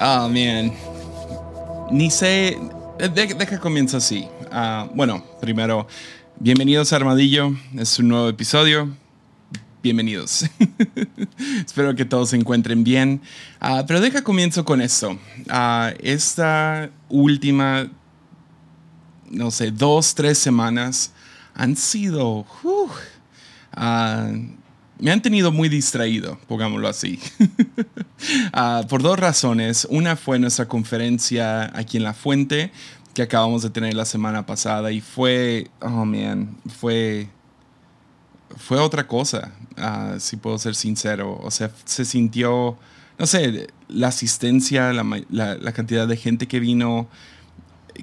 oh, 0.00 0.28
man. 0.28 0.72
Ni 1.90 2.10
sé. 2.10 2.58
Deja 2.98 3.46
que 3.46 3.58
comienza 3.58 3.96
así. 3.98 4.26
Ah, 4.50 4.88
bueno, 4.94 5.24
primero, 5.40 5.86
bienvenidos 6.38 6.92
a 6.92 6.96
Armadillo. 6.96 7.54
Es 7.76 7.98
un 7.98 8.08
nuevo 8.08 8.28
episodio. 8.28 8.88
Bienvenidos. 9.82 10.44
Espero 11.66 11.94
que 11.96 12.04
todos 12.04 12.30
se 12.30 12.36
encuentren 12.36 12.84
bien. 12.84 13.20
Ah, 13.60 13.84
pero 13.86 14.00
deja 14.00 14.22
comienzo 14.22 14.64
con 14.64 14.80
esto. 14.80 15.18
Esta 15.98 16.90
última, 17.08 17.90
no 19.30 19.50
sé, 19.50 19.72
dos, 19.72 20.14
tres 20.14 20.38
semanas 20.38 21.12
han 21.54 21.76
sido 21.76 22.46
me 25.02 25.10
han 25.10 25.20
tenido 25.20 25.50
muy 25.50 25.68
distraído, 25.68 26.38
pongámoslo 26.46 26.86
así, 26.86 27.18
ah, 28.52 28.82
por 28.88 29.02
dos 29.02 29.18
razones. 29.18 29.86
Una 29.90 30.16
fue 30.16 30.38
nuestra 30.38 30.66
conferencia 30.66 31.70
aquí 31.76 31.96
en 31.96 32.04
La 32.04 32.14
Fuente, 32.14 32.72
que 33.14 33.22
acabamos 33.22 33.62
de 33.62 33.70
tener 33.70 33.94
la 33.94 34.04
semana 34.04 34.46
pasada, 34.46 34.90
y 34.90 35.00
fue, 35.00 35.70
oh 35.80 36.04
man, 36.04 36.56
fue, 36.78 37.28
fue 38.56 38.78
otra 38.78 39.06
cosa, 39.06 39.52
uh, 39.76 40.18
si 40.18 40.36
puedo 40.36 40.58
ser 40.58 40.74
sincero. 40.74 41.38
O 41.42 41.50
sea, 41.50 41.70
se 41.84 42.04
sintió, 42.04 42.78
no 43.18 43.26
sé, 43.26 43.68
la 43.88 44.08
asistencia, 44.08 44.92
la, 44.92 45.04
la, 45.30 45.72
cantidad 45.72 46.08
de 46.08 46.16
gente 46.16 46.48
que 46.48 46.60
vino, 46.60 47.08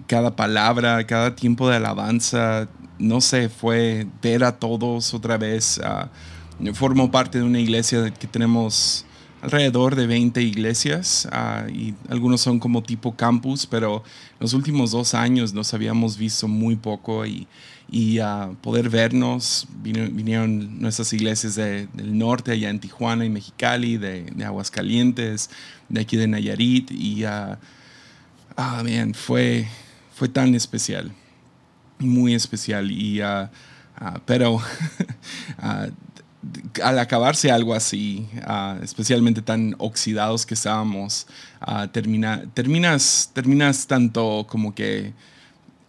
cada 0.06 0.36
palabra, 0.36 1.06
cada 1.08 1.36
tiempo 1.36 1.68
de 1.68 1.78
alabanza, 1.78 2.68
no 3.00 3.22
sé, 3.22 3.50
fue 3.50 4.06
ver 4.22 4.44
a 4.44 4.58
todos 4.58 5.14
otra 5.14 5.38
vez. 5.38 5.80
Uh, 5.80 6.74
formo 6.74 7.10
parte 7.10 7.40
de 7.40 7.46
una 7.46 7.60
iglesia 7.60 8.12
que 8.12 8.28
tenemos 8.28 9.06
alrededor 9.42 9.96
de 9.96 10.08
20 10.08 10.42
iglesias 10.42 11.28
ah, 11.32 11.66
y 11.72 11.94
algunos 12.10 12.42
son 12.42 12.60
como 12.60 12.84
tipo 12.84 13.16
campus, 13.16 13.66
pero 13.66 14.04
los 14.40 14.54
últimos 14.54 14.92
dos 14.92 15.14
años 15.14 15.54
nos 15.54 15.74
habíamos 15.74 16.18
visto 16.18 16.48
muy 16.48 16.76
poco 16.76 17.26
y, 17.26 17.48
y 17.90 18.20
uh, 18.20 18.56
poder 18.62 18.90
vernos, 18.90 19.68
vinieron 19.82 20.80
nuestras 20.82 21.14
iglesias 21.14 21.56
del 21.56 22.18
norte, 22.18 22.52
allá 22.52 22.70
en 22.70 22.80
Tijuana 22.80 23.26
y 23.26 23.30
Mexicali, 23.30 23.98
de, 23.98 24.24
de 24.24 24.46
Aguascalientes, 24.46 25.50
de 25.88 26.02
aquí 26.02 26.18
de 26.18 26.28
Nayarit 26.28 26.92
y 26.92 27.26
uh, 27.26 27.56
ah, 28.58 28.84
man, 28.84 29.14
fue, 29.14 29.68
fue 30.14 30.28
tan 30.28 30.56
especial, 30.56 31.12
muy 32.00 32.34
especial 32.34 32.92
y... 32.92 33.22
Uh, 33.22 33.48
pero 34.26 34.62
al 36.84 37.00
acabarse 37.00 37.52
algo 37.52 37.74
así, 37.74 38.26
ah, 38.44 38.78
especialmente 38.82 39.42
tan 39.42 39.76
oxidados 39.78 40.46
que 40.46 40.54
estábamos, 40.54 41.28
uh, 41.68 41.88
termina, 41.88 42.44
terminas, 42.54 43.32
terminas 43.34 43.88
tanto 43.88 44.46
como 44.50 44.74
que 44.74 45.14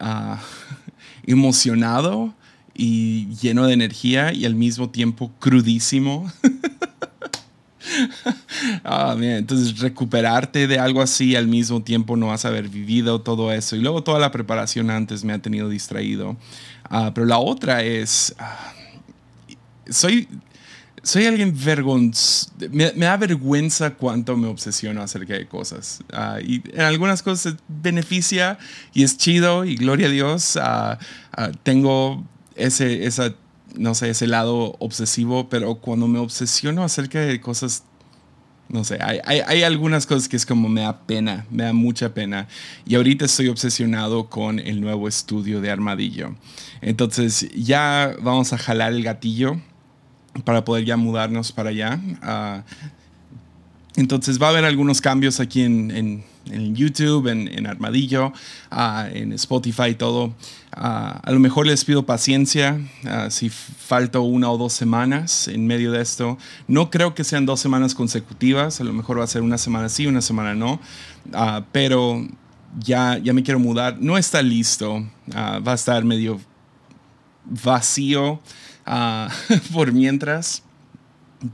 ah, 0.00 0.40
emocionado 1.26 2.34
y 2.74 3.28
lleno 3.36 3.66
de 3.66 3.74
energía 3.74 4.32
y 4.32 4.44
al 4.44 4.54
mismo 4.54 4.90
tiempo 4.90 5.30
crudísimo. 5.38 6.30
entonces 9.20 9.78
recuperarte 9.78 10.66
de 10.66 10.78
algo 10.78 11.02
así 11.02 11.34
al 11.34 11.46
mismo 11.46 11.82
tiempo 11.82 12.16
no 12.16 12.28
vas 12.28 12.44
a 12.44 12.48
haber 12.48 12.68
vivido 12.68 13.20
todo 13.20 13.52
eso 13.52 13.74
y 13.74 13.80
luego 13.80 14.02
toda 14.02 14.18
la 14.18 14.30
preparación 14.30 14.90
antes 14.90 15.24
me 15.24 15.32
ha 15.32 15.38
tenido 15.40 15.68
distraído. 15.68 16.36
pero 17.14 17.26
la 17.26 17.38
otra 17.38 17.82
es 17.82 18.34
soy, 19.90 20.28
soy 21.02 21.26
alguien 21.26 21.54
vergonzoso. 21.56 22.50
Me, 22.70 22.90
da 22.92 23.16
vergüenza 23.16 23.90
cuánto 23.94 24.36
me 24.36 24.48
obsesiono 24.48 25.02
acerca 25.02 25.34
de 25.34 25.46
cosas. 25.46 26.02
Ah, 26.12 26.38
y 26.42 26.62
en 26.72 26.82
algunas 26.82 27.22
cosas 27.22 27.56
beneficia 27.68 28.58
y 28.94 29.02
es 29.02 29.16
chido 29.16 29.64
y 29.64 29.76
gloria 29.76 30.06
a 30.06 30.10
Dios. 30.10 30.56
Ah, 30.56 30.98
ah, 31.32 31.50
tengo 31.62 32.24
ese, 32.54 33.06
esa, 33.06 33.34
no 33.74 33.94
sé, 33.94 34.10
ese 34.10 34.26
lado 34.26 34.76
obsesivo, 34.78 35.48
pero 35.48 35.76
cuando 35.76 36.06
me 36.08 36.18
obsesiono 36.18 36.84
acerca 36.84 37.20
de 37.20 37.40
cosas 37.40 37.84
no 38.68 38.84
sé, 38.84 38.98
hay, 39.02 39.18
hay, 39.24 39.40
hay, 39.40 39.62
algunas 39.64 40.06
cosas 40.06 40.28
que 40.28 40.36
es 40.36 40.46
como 40.46 40.68
me 40.68 40.82
da 40.82 41.00
pena, 41.00 41.44
me 41.50 41.64
da 41.64 41.72
mucha 41.72 42.14
pena. 42.14 42.46
Y 42.86 42.94
ahorita 42.94 43.24
estoy 43.24 43.48
obsesionado 43.48 44.30
con 44.30 44.60
el 44.60 44.80
nuevo 44.80 45.08
estudio 45.08 45.60
de 45.60 45.72
Armadillo. 45.72 46.36
Entonces 46.80 47.48
ya 47.52 48.14
vamos 48.22 48.52
a 48.52 48.58
jalar 48.58 48.92
el 48.92 49.02
gatillo 49.02 49.60
para 50.44 50.64
poder 50.64 50.84
ya 50.84 50.96
mudarnos 50.96 51.52
para 51.52 51.70
allá. 51.70 52.00
Ah, 52.22 52.62
entonces 53.96 54.40
va 54.40 54.46
a 54.46 54.50
haber 54.50 54.64
algunos 54.64 55.00
cambios 55.00 55.40
aquí 55.40 55.62
en, 55.62 55.90
en, 56.46 56.74
YouTube, 56.74 57.26
en, 57.26 57.48
en 57.48 57.66
Armadillo, 57.66 58.32
uh, 58.72 59.06
en 59.12 59.32
Spotify, 59.32 59.94
todo. 59.94 60.26
Uh, 60.26 60.32
a 61.22 61.30
lo 61.30 61.40
mejor 61.40 61.66
les 61.66 61.84
pido 61.84 62.06
paciencia 62.06 62.80
si 63.28 63.50
falta 63.50 64.20
una 64.20 64.50
o 64.50 64.56
dos 64.56 64.72
semanas 64.72 65.48
en 65.48 65.66
medio 65.66 65.92
de 65.92 66.00
esto. 66.00 66.38
No 66.66 66.90
creo 66.90 67.14
que 67.14 67.24
sean 67.24 67.46
dos 67.46 67.60
semanas 67.60 67.94
consecutivas, 67.94 68.80
a 68.80 68.84
lo 68.84 68.92
mejor 68.92 69.18
va 69.18 69.24
a 69.24 69.26
ser 69.26 69.42
una 69.42 69.58
semana 69.58 69.88
sí, 69.88 70.06
una 70.06 70.22
semana 70.22 70.54
no, 70.54 70.80
pero 71.72 72.26
ya, 72.78 73.18
ya 73.18 73.32
me 73.32 73.42
quiero 73.42 73.58
mudar. 73.58 73.98
No 74.00 74.16
está 74.16 74.40
listo, 74.40 75.04
va 75.34 75.72
a 75.72 75.74
estar 75.74 76.04
medio 76.04 76.40
vacío. 77.44 78.40
Ah, 78.92 79.28
por 79.72 79.92
mientras, 79.92 80.64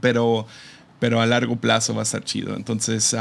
pero, 0.01 0.47
pero 0.99 1.21
a 1.21 1.27
largo 1.27 1.55
plazo 1.57 1.93
va 1.93 2.01
a 2.01 2.03
estar 2.03 2.23
chido. 2.23 2.55
Entonces, 2.55 3.13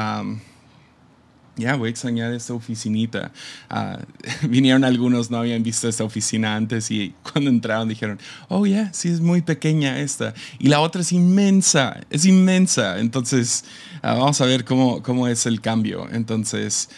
ya 1.56 1.76
voy 1.76 1.88
a 1.88 1.90
extrañar 1.90 2.32
esta 2.32 2.54
oficinita. 2.54 3.30
Ah, 3.68 3.98
vinieron 4.48 4.84
algunos, 4.84 5.30
no 5.30 5.36
habían 5.36 5.62
visto 5.62 5.86
esta 5.86 6.02
oficina 6.02 6.56
antes 6.56 6.90
y 6.90 7.14
cuando 7.30 7.50
entraron 7.50 7.90
dijeron, 7.90 8.18
oh, 8.48 8.64
ya, 8.64 8.90
sí 8.94 9.10
es 9.10 9.20
muy 9.20 9.42
pequeña 9.42 10.00
esta. 10.00 10.32
Y 10.58 10.68
la 10.68 10.80
otra 10.80 11.02
es 11.02 11.12
inmensa, 11.12 12.00
es 12.08 12.24
inmensa. 12.24 12.98
Entonces, 12.98 13.66
ah, 14.00 14.14
vamos 14.14 14.40
a 14.40 14.46
ver 14.46 14.64
cómo, 14.64 15.02
cómo 15.02 15.28
es 15.28 15.44
el 15.44 15.60
cambio. 15.60 16.08
Entonces, 16.10 16.88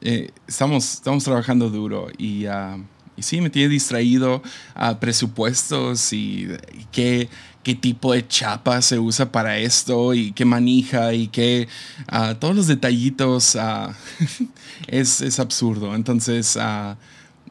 eh, 0.00 0.30
estamos, 0.46 0.94
estamos 0.94 1.24
trabajando 1.24 1.68
duro 1.68 2.08
y... 2.16 2.46
Y 3.16 3.22
sí, 3.22 3.40
me 3.40 3.50
tiene 3.50 3.70
distraído 3.70 4.42
a 4.74 5.00
presupuestos 5.00 6.12
y, 6.12 6.48
qué, 6.92 7.28
qué, 7.62 7.74
tipo 7.74 8.12
de 8.12 8.26
chapa 8.26 8.82
se 8.82 8.98
usa 8.98 9.32
para 9.32 9.58
esto 9.58 10.12
y 10.12 10.32
qué 10.32 10.44
manija 10.44 11.14
y 11.14 11.28
qué... 11.28 11.68
todos 12.38 12.54
los 12.54 12.66
detallitos 12.66 13.56
es, 14.86 15.20
es, 15.20 15.40
absurdo. 15.40 15.94
Entonces, 15.94 16.58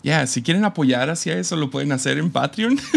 ya, 0.03 0.27
si 0.27 0.43
quieren 0.43 0.65
apoyar 0.65 1.09
hacia 1.09 1.37
eso, 1.37 1.55
lo 1.55 1.71
pueden 1.71 1.91
hacer 1.91 2.17
en 2.17 2.31
Patreon. 2.31 2.79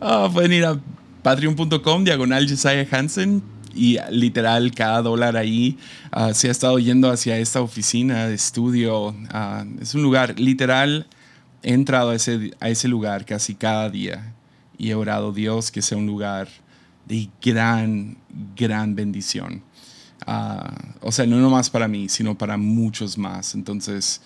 Ah, 0.00 0.28
pueden 0.32 0.52
ir 0.52 0.64
a 0.64 0.80
patreon.com 1.22 2.04
diagonal 2.04 2.48
Josiah 2.48 2.86
Hansen 2.90 3.42
y 3.74 3.98
literal 4.10 4.72
cada 4.74 5.02
dólar 5.02 5.36
ahí 5.36 5.78
uh, 6.16 6.32
se 6.34 6.48
ha 6.48 6.50
estado 6.50 6.78
yendo 6.78 7.10
hacia 7.10 7.38
esta 7.38 7.60
oficina 7.60 8.26
de 8.26 8.34
estudio. 8.34 9.08
Uh, 9.08 9.80
es 9.80 9.94
un 9.94 10.02
lugar, 10.02 10.38
literal, 10.38 11.06
he 11.62 11.72
entrado 11.72 12.10
a 12.10 12.14
ese, 12.14 12.52
a 12.60 12.68
ese 12.68 12.88
lugar 12.88 13.24
casi 13.24 13.54
cada 13.54 13.88
día 13.90 14.34
y 14.78 14.90
he 14.90 14.94
orado 14.94 15.32
Dios 15.32 15.70
que 15.70 15.82
sea 15.82 15.98
un 15.98 16.06
lugar 16.06 16.48
de 17.06 17.28
gran, 17.40 18.16
gran 18.56 18.94
bendición. 18.94 19.62
Uh, 20.26 21.06
o 21.06 21.12
sea, 21.12 21.26
no 21.26 21.36
nomás 21.36 21.68
para 21.70 21.88
mí, 21.88 22.08
sino 22.08 22.36
para 22.36 22.56
muchos 22.56 23.18
más. 23.18 23.54
Entonces, 23.54 24.20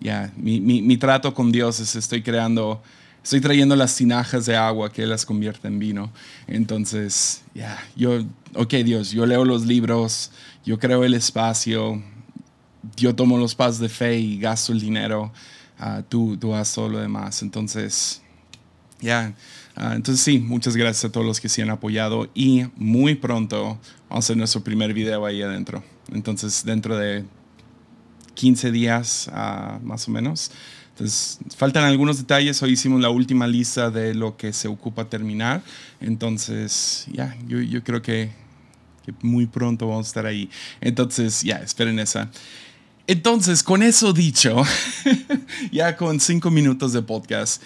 ya, 0.00 0.32
mi, 0.36 0.60
mi, 0.60 0.82
mi 0.82 0.96
trato 0.96 1.32
con 1.34 1.50
Dios 1.50 1.80
es 1.80 1.96
estoy 1.96 2.22
creando 2.22 2.82
estoy 3.22 3.40
trayendo 3.40 3.76
las 3.76 3.94
tinajas 3.96 4.46
de 4.46 4.56
agua 4.56 4.92
que 4.92 5.06
las 5.06 5.26
convierte 5.26 5.68
en 5.68 5.78
vino. 5.78 6.12
Entonces, 6.46 7.42
ya, 7.54 7.78
yo, 7.96 8.24
ok 8.54 8.74
Dios, 8.84 9.10
yo 9.10 9.26
leo 9.26 9.44
los 9.44 9.66
libros, 9.66 10.30
yo 10.64 10.78
creo 10.78 11.04
el 11.04 11.14
espacio, 11.14 12.02
yo 12.96 13.14
tomo 13.14 13.38
los 13.38 13.54
pasos 13.54 13.78
de 13.78 13.88
fe 13.88 14.18
y 14.18 14.38
gasto 14.38 14.72
el 14.72 14.80
dinero, 14.80 15.32
uh, 15.80 16.02
tú, 16.08 16.36
tú 16.36 16.54
haces 16.54 16.74
todo 16.74 16.88
lo 16.88 16.98
demás. 16.98 17.42
Entonces, 17.42 18.22
ya, 19.00 19.34
ah, 19.76 19.94
entonces 19.94 20.22
sí, 20.22 20.38
muchas 20.38 20.76
gracias 20.76 21.06
a 21.06 21.12
todos 21.12 21.26
los 21.26 21.40
que 21.40 21.48
se 21.48 21.62
han 21.62 21.70
apoyado 21.70 22.28
y 22.34 22.64
muy 22.76 23.14
pronto 23.14 23.78
vamos 24.08 24.10
a 24.10 24.18
hacer 24.18 24.36
nuestro 24.36 24.62
primer 24.62 24.92
video 24.92 25.24
ahí 25.24 25.42
adentro. 25.42 25.82
Entonces, 26.12 26.64
dentro 26.64 26.96
de 26.96 27.24
15 28.34 28.70
días 28.72 29.28
uh, 29.28 29.84
más 29.84 30.08
o 30.08 30.10
menos. 30.10 30.50
Entonces, 31.00 31.38
faltan 31.56 31.84
algunos 31.84 32.18
detalles. 32.18 32.62
Hoy 32.62 32.72
hicimos 32.72 33.00
la 33.00 33.08
última 33.08 33.46
lista 33.46 33.90
de 33.90 34.14
lo 34.14 34.36
que 34.36 34.52
se 34.52 34.68
ocupa 34.68 35.06
terminar. 35.08 35.62
Entonces, 35.98 37.06
ya, 37.10 37.34
yo, 37.48 37.82
creo 37.82 38.02
que, 38.02 38.32
muy 39.22 39.46
pronto 39.46 39.88
vamos 39.88 40.08
a 40.08 40.08
estar 40.08 40.26
ahí. 40.26 40.50
Entonces, 40.82 41.40
ya, 41.42 41.56
esperen 41.56 41.98
esa. 41.98 42.30
Entonces, 43.06 43.62
con 43.62 43.82
eso 43.82 44.12
dicho, 44.12 44.62
ya 45.72 45.96
con 45.96 46.20
cinco 46.20 46.50
minutos 46.50 46.92
de 46.92 47.00
podcast, 47.00 47.62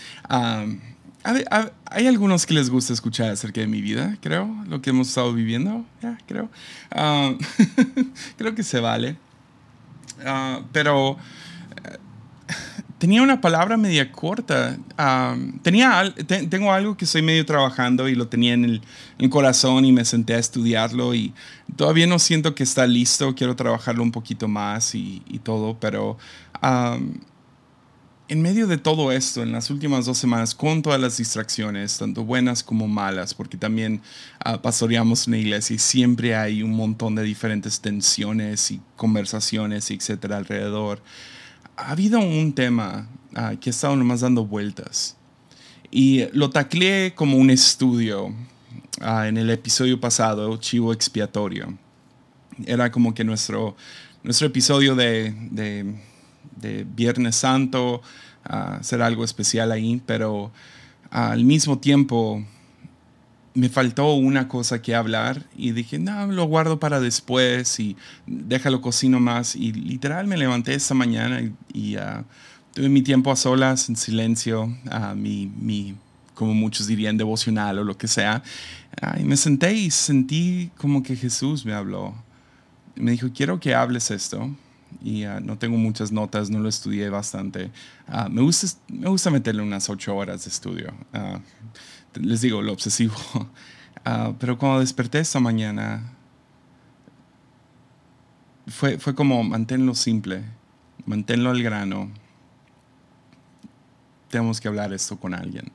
hay 1.25 2.07
algunos 2.07 2.47
que 2.47 2.55
les 2.55 2.71
gusta 2.71 2.93
escuchar 2.93 3.31
acerca 3.31 3.61
de 3.61 3.67
mi 3.67 3.81
vida, 3.81 4.17
creo, 4.21 4.49
lo 4.69 4.81
que 4.81 4.91
hemos 4.91 5.09
estado 5.09 5.33
viviendo, 5.33 5.85
ya, 6.01 6.19
creo. 6.29 6.49
Creo 8.39 8.55
que 8.55 8.63
se 8.63 8.79
vale. 8.79 9.17
Ah, 10.25 10.61
pero 10.73 11.19
eh, 11.85 11.99
tenía 12.99 13.23
una 13.23 13.41
palabra 13.41 13.77
media 13.77 14.11
corta. 14.11 14.79
Ah, 14.97 15.37
tenía, 15.63 16.15
tengo 16.49 16.73
algo 16.73 16.97
que 16.97 17.05
estoy 17.05 17.23
medio 17.23 17.45
trabajando 17.45 18.09
y 18.09 18.15
lo 18.15 18.29
tenía 18.29 18.55
en 18.55 18.65
el, 19.19 19.31
corazón 19.31 19.85
y 19.85 19.93
me 19.93 20.05
senté 20.05 20.35
a 20.35 20.39
estudiarlo 20.39 21.15
y 21.15 21.33
todavía 21.77 22.07
no 22.07 22.19
siento 22.19 22.55
que 22.55 22.63
está 22.63 22.87
listo. 22.87 23.35
Quiero 23.35 23.57
trabajarlo 23.57 24.03
un 24.03 24.13
poquito 24.13 24.49
más 24.49 24.95
y, 24.95 25.23
y 25.27 25.39
todo, 25.39 25.79
pero 25.81 26.19
en 28.29 28.41
medio 28.41 28.67
de 28.67 28.79
todo 28.79 29.13
esto, 29.13 29.43
en 29.43 29.53
las 29.53 29.71
últimas 29.71 30.07
dos 30.07 30.17
semanas, 30.17 30.55
con 30.55 30.81
todas 30.81 31.01
las 31.01 31.19
distracciones, 31.19 31.99
tanto 31.99 32.25
buenas 32.25 32.63
como 32.63 32.89
malas, 32.89 33.35
porque 33.35 33.59
también 33.59 34.01
uh, 34.47 34.59
pastoreamos 34.59 35.27
una 35.27 35.37
iglesia 35.37 35.77
y 35.77 35.79
siempre 35.79 36.35
hay 36.35 36.63
un 36.63 36.73
montón 36.73 37.15
de 37.15 37.23
diferentes 37.23 37.81
tensiones 37.81 38.71
y 38.71 38.81
conversaciones, 38.97 39.91
etcétera, 39.91 40.39
alrededor, 40.39 41.03
ha 41.77 41.91
habido 41.91 42.21
un 42.21 42.53
tema 42.53 43.09
uh, 43.33 43.57
que 43.59 43.71
ha 43.71 43.73
estado 43.73 43.97
nomás 43.97 44.21
dando 44.21 44.45
vueltas. 44.45 45.17
Y 45.91 46.27
lo 46.33 46.51
tacleé 46.51 47.15
como 47.15 47.37
un 47.37 47.51
estudio 47.51 48.27
uh, 48.27 49.23
en 49.25 49.37
el 49.37 49.51
episodio 49.51 50.01
pasado, 50.01 50.57
Chivo 50.57 50.93
Expiatorio. 50.93 51.77
Era 52.67 52.91
como 52.91 53.15
que 53.15 53.25
nuestro, 53.25 53.77
nuestro 54.23 54.47
episodio 54.47 54.95
de, 54.95 55.35
de 55.51 55.95
de 56.57 56.85
Viernes 56.85 57.37
Santo, 57.37 58.03
hacer 58.45 59.03
algo 59.03 59.25
especial 59.25 59.73
ahí, 59.73 60.01
pero 60.05 60.53
al 61.11 61.45
mismo 61.45 61.79
tiempo 61.79 62.45
me 63.55 63.69
faltó 63.69 64.15
una 64.15 64.49
cosa 64.49 64.83
que 64.83 64.95
hablar 64.97 65.47
y 65.57 65.71
dije, 65.73 65.99
no, 65.99 66.27
lo 66.27 66.45
guardo 66.45 66.81
para 66.81 67.01
después 67.01 67.79
y 67.79 67.97
déjalo 68.27 68.81
cocino 68.81 69.21
más. 69.21 69.55
Y 69.55 69.73
literal 69.73 70.27
me 70.27 70.37
levanté 70.37 70.75
esta 70.75 70.95
mañana 70.95 71.41
y, 71.73 71.97
tuve 72.75 72.89
mi 72.89 73.03
tiempo 73.03 73.31
a 73.31 73.37
solas, 73.37 73.89
en 73.89 73.95
silencio, 73.95 74.77
a 74.91 75.15
mi, 75.15 75.47
mi, 75.47 75.95
como 76.35 76.53
muchos 76.55 76.89
dirían, 76.89 77.17
devocional 77.17 77.79
o 77.79 77.85
lo 77.85 77.97
que 77.97 78.09
sea. 78.09 78.43
y 79.19 79.23
me 79.23 79.37
senté 79.37 79.73
y 79.75 79.91
sentí 79.93 80.73
como 80.77 81.05
que 81.05 81.15
Jesús 81.15 81.65
me 81.65 81.73
habló. 81.73 82.15
Me 82.97 83.13
dijo, 83.13 83.29
quiero 83.33 83.61
que 83.61 83.75
hables 83.75 84.11
esto 84.11 84.51
y 85.03 85.25
ah, 85.25 85.41
no 85.41 85.59
tengo 85.59 85.77
muchas 85.77 86.13
notas, 86.13 86.51
no 86.51 86.59
lo 86.59 86.69
estudié 86.69 87.09
bastante. 87.09 87.71
Ah, 88.09 88.29
me, 88.29 88.43
gusta, 88.43 88.67
me 88.89 89.09
gusta 89.09 89.31
meterle 89.31 89.63
unas 89.63 89.89
ocho 89.89 90.17
horas 90.17 90.45
de 90.45 90.51
estudio. 90.51 90.93
Ah, 92.15 92.21
les 92.21 92.41
digo, 92.41 92.63
lo 92.63 92.73
obsesivo. 92.73 93.15
pero 94.39 94.59
cuando 94.59 94.81
desperté 94.81 95.19
esta 95.19 95.41
mañana, 95.41 96.13
fue, 98.67 98.99
fue 98.99 99.15
como 99.15 99.43
manténlo 99.43 99.95
simple, 99.95 100.45
manténlo 101.07 101.51
al 101.51 101.63
grano. 101.63 102.11
Tenemos 104.29 104.61
que 104.61 104.69
hablar 104.69 104.93
esto 104.93 105.19
con 105.19 105.35
alguien. 105.35 105.71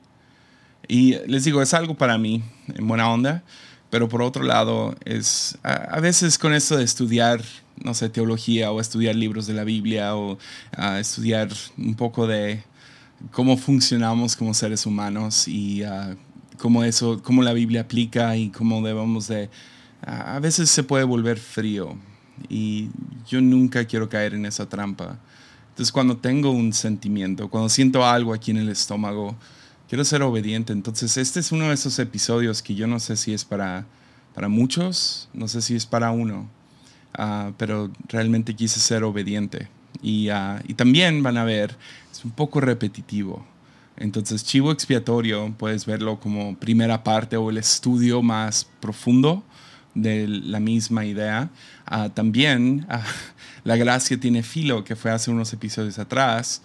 Y 0.88 1.14
les 1.26 1.44
digo, 1.44 1.62
es 1.62 1.72
algo 1.72 1.94
para 1.94 2.18
mí, 2.18 2.42
en 2.74 2.88
buena 2.88 3.08
onda, 3.08 3.44
pero 3.90 4.08
por 4.08 4.22
otro 4.22 4.42
lado, 4.42 4.96
es 5.04 5.58
a, 5.62 6.00
veces 6.00 6.38
con 6.38 6.52
esto 6.52 6.76
de 6.76 6.84
estudiar, 6.84 7.42
no 7.76 7.94
sé, 7.94 8.08
teología 8.08 8.72
o 8.72 8.80
estudiar 8.80 9.14
libros 9.14 9.46
de 9.46 9.54
la 9.54 9.64
Biblia 9.64 10.16
o 10.16 10.38
estudiar 10.98 11.48
un 11.78 11.94
poco 11.94 12.26
de 12.26 12.62
cómo 13.30 13.56
funcionamos 13.56 14.36
como 14.36 14.54
seres 14.54 14.86
humanos 14.86 15.46
y 15.46 15.82
cómo 16.60 16.84
eso, 16.84 17.22
cómo 17.22 17.42
la 17.42 17.52
Biblia 17.52 17.82
aplica 17.82 18.36
y 18.36 18.50
cómo 18.50 18.82
debemos 18.82 19.28
de... 19.28 19.48
a 20.02 20.38
veces 20.40 20.70
se 20.70 20.82
puede 20.82 21.04
volver 21.04 21.38
frío 21.38 21.96
y 22.48 22.88
yo 23.28 23.40
nunca 23.40 23.84
quiero 23.84 24.08
caer 24.08 24.34
en 24.34 24.46
esa 24.46 24.68
trampa. 24.68 25.18
Entonces 25.70 25.92
cuando 25.92 26.16
tengo 26.16 26.50
un 26.50 26.72
sentimiento, 26.72 27.48
cuando 27.48 27.68
siento 27.68 28.04
algo 28.04 28.32
aquí 28.34 28.50
en 28.50 28.58
el 28.58 28.68
estómago, 28.68 29.36
quiero 29.88 30.04
ser 30.04 30.22
obediente. 30.22 30.72
Entonces, 30.72 31.16
este 31.16 31.40
es 31.40 31.52
uno 31.52 31.68
de 31.68 31.74
esos 31.74 31.98
episodios 31.98 32.62
que 32.62 32.74
yo 32.74 32.86
no 32.86 33.00
sé 33.00 33.16
si 33.16 33.34
es 33.34 33.44
para, 33.44 33.86
para 34.34 34.48
muchos, 34.48 35.28
no 35.34 35.48
sé 35.48 35.60
si 35.62 35.74
es 35.74 35.84
para 35.84 36.12
uno, 36.12 36.48
ah, 37.14 37.50
pero 37.58 37.90
realmente 38.08 38.54
quise 38.54 38.78
ser 38.78 39.02
obediente. 39.02 39.68
Y, 40.00 40.28
ah, 40.28 40.62
y, 40.66 40.74
también 40.74 41.22
van 41.22 41.36
a 41.36 41.44
ver, 41.44 41.76
es 42.10 42.24
un 42.24 42.30
poco 42.30 42.60
repetitivo. 42.60 43.44
Entonces, 44.00 44.42
Chivo 44.44 44.72
Expiatorio, 44.72 45.54
puedes 45.56 45.86
verlo 45.86 46.18
como 46.18 46.56
primera 46.56 47.04
parte 47.04 47.36
o 47.36 47.50
el 47.50 47.58
estudio 47.58 48.22
más 48.22 48.66
profundo 48.80 49.44
de 49.94 50.26
la 50.26 50.58
misma 50.58 51.04
idea. 51.04 51.50
Ah, 51.86 52.08
también, 52.08 52.86
La 53.64 53.76
Gracia 53.76 54.18
tiene 54.18 54.42
filo, 54.42 54.82
que 54.82 54.96
fue 54.96 55.12
hace 55.12 55.30
unos 55.30 55.52
episodios 55.52 55.98
atrás 55.98 56.62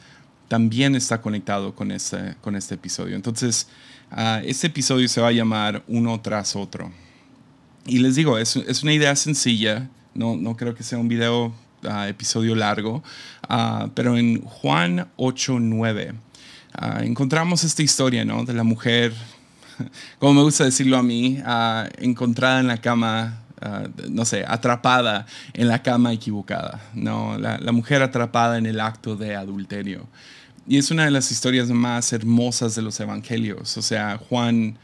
también 0.48 0.96
está 0.96 1.22
conectado 1.22 1.76
con 1.76 1.92
este, 1.92 2.36
este 2.56 2.76
episodio. 2.76 3.16
Entonces, 3.16 3.68
uh, 4.12 4.44
este 4.46 4.68
episodio 4.68 5.08
se 5.08 5.22
va 5.22 5.30
a 5.30 5.32
llamar 5.32 5.84
Uno 5.88 6.20
tras 6.22 6.56
otro. 6.56 6.92
Y 7.86 8.00
les 8.00 8.16
digo, 8.16 8.38
es, 8.38 8.56
es 8.56 8.84
una 8.84 8.94
idea 8.94 9.16
sencilla, 9.16 9.90
no, 10.14 10.36
no, 10.36 10.56
creo 10.56 10.74
que 10.74 10.84
sea 10.84 10.98
un 10.98 11.08
video, 11.08 11.54
uh, 11.84 12.04
episodio 12.08 12.56
largo, 12.56 13.04
uh, 13.50 13.90
pero 13.94 14.18
en 14.18 14.42
Juan 14.42 15.08
8.9 15.18 16.16
encontramos 17.01 17.63
esta 17.63 17.83
historia 17.83 18.25
¿no? 18.25 18.45
de 18.45 18.54
la 18.54 18.63
mujer, 18.63 19.13
como 20.19 20.33
me 20.33 20.42
gusta 20.42 20.63
decirlo 20.63 20.98
a 20.98 21.04
mí, 21.04 21.42
encontrada 22.00 22.60
en 22.60 22.68
la 22.68 22.77
cama 22.77 23.42
no 24.10 24.25
sé, 24.25 24.45
atrapada 24.48 25.25
en 25.54 25.68
la 25.68 25.81
cama 25.81 26.13
equivocada, 26.13 26.81
¿no? 26.94 27.38
La, 27.39 27.57
la, 27.57 27.72
mujer 27.72 28.04
atrapada 28.04 28.60
en 28.60 28.68
el 28.68 28.80
acto 28.80 29.16
de 29.16 29.36
adulterio. 29.36 30.07
Y 30.68 30.77
es 30.77 30.89
una 30.89 31.06
de 31.06 31.12
las 31.12 31.31
historias 31.31 31.69
más 31.69 32.12
hermosas 32.12 32.75
de 32.75 32.81
los 32.81 33.00
evangelios. 33.00 33.77
O 33.77 33.81
sea, 33.81 34.18
Juan, 34.18 34.77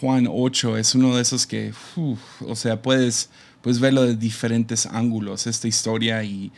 Juan 0.00 0.26
8 0.28 0.76
es 0.76 0.94
uno 0.94 1.14
de 1.14 1.22
esos 1.22 1.46
que, 1.46 1.72
o 1.96 2.56
sea, 2.56 2.82
puedes, 2.82 3.30
puedes 3.62 3.78
verlo 3.78 4.02
de 4.02 4.16
diferentes 4.16 4.86
ángulos, 4.86 5.46
esta 5.46 5.68
historia, 5.68 6.24
y 6.24 6.50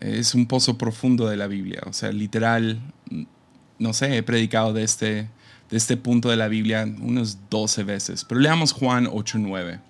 es 0.00 0.34
un 0.34 0.46
pozo 0.46 0.78
profundo 0.78 1.28
de 1.28 1.36
la 1.36 1.48
Biblia. 1.48 1.82
O 1.86 1.92
sea, 1.92 2.10
literal, 2.10 2.80
no 3.78 3.92
sé, 3.92 4.16
he 4.16 4.22
predicado 4.22 4.72
de 4.72 4.82
este, 4.82 5.28
de 5.70 5.76
este 5.76 5.96
punto 5.96 6.30
de 6.30 6.36
la 6.36 6.48
Biblia 6.48 6.82
unos 7.00 7.38
12 7.50 7.84
veces. 7.84 8.24
Pero 8.24 8.40
leamos 8.40 8.72
Juan 8.72 9.06
8.9, 9.06 9.80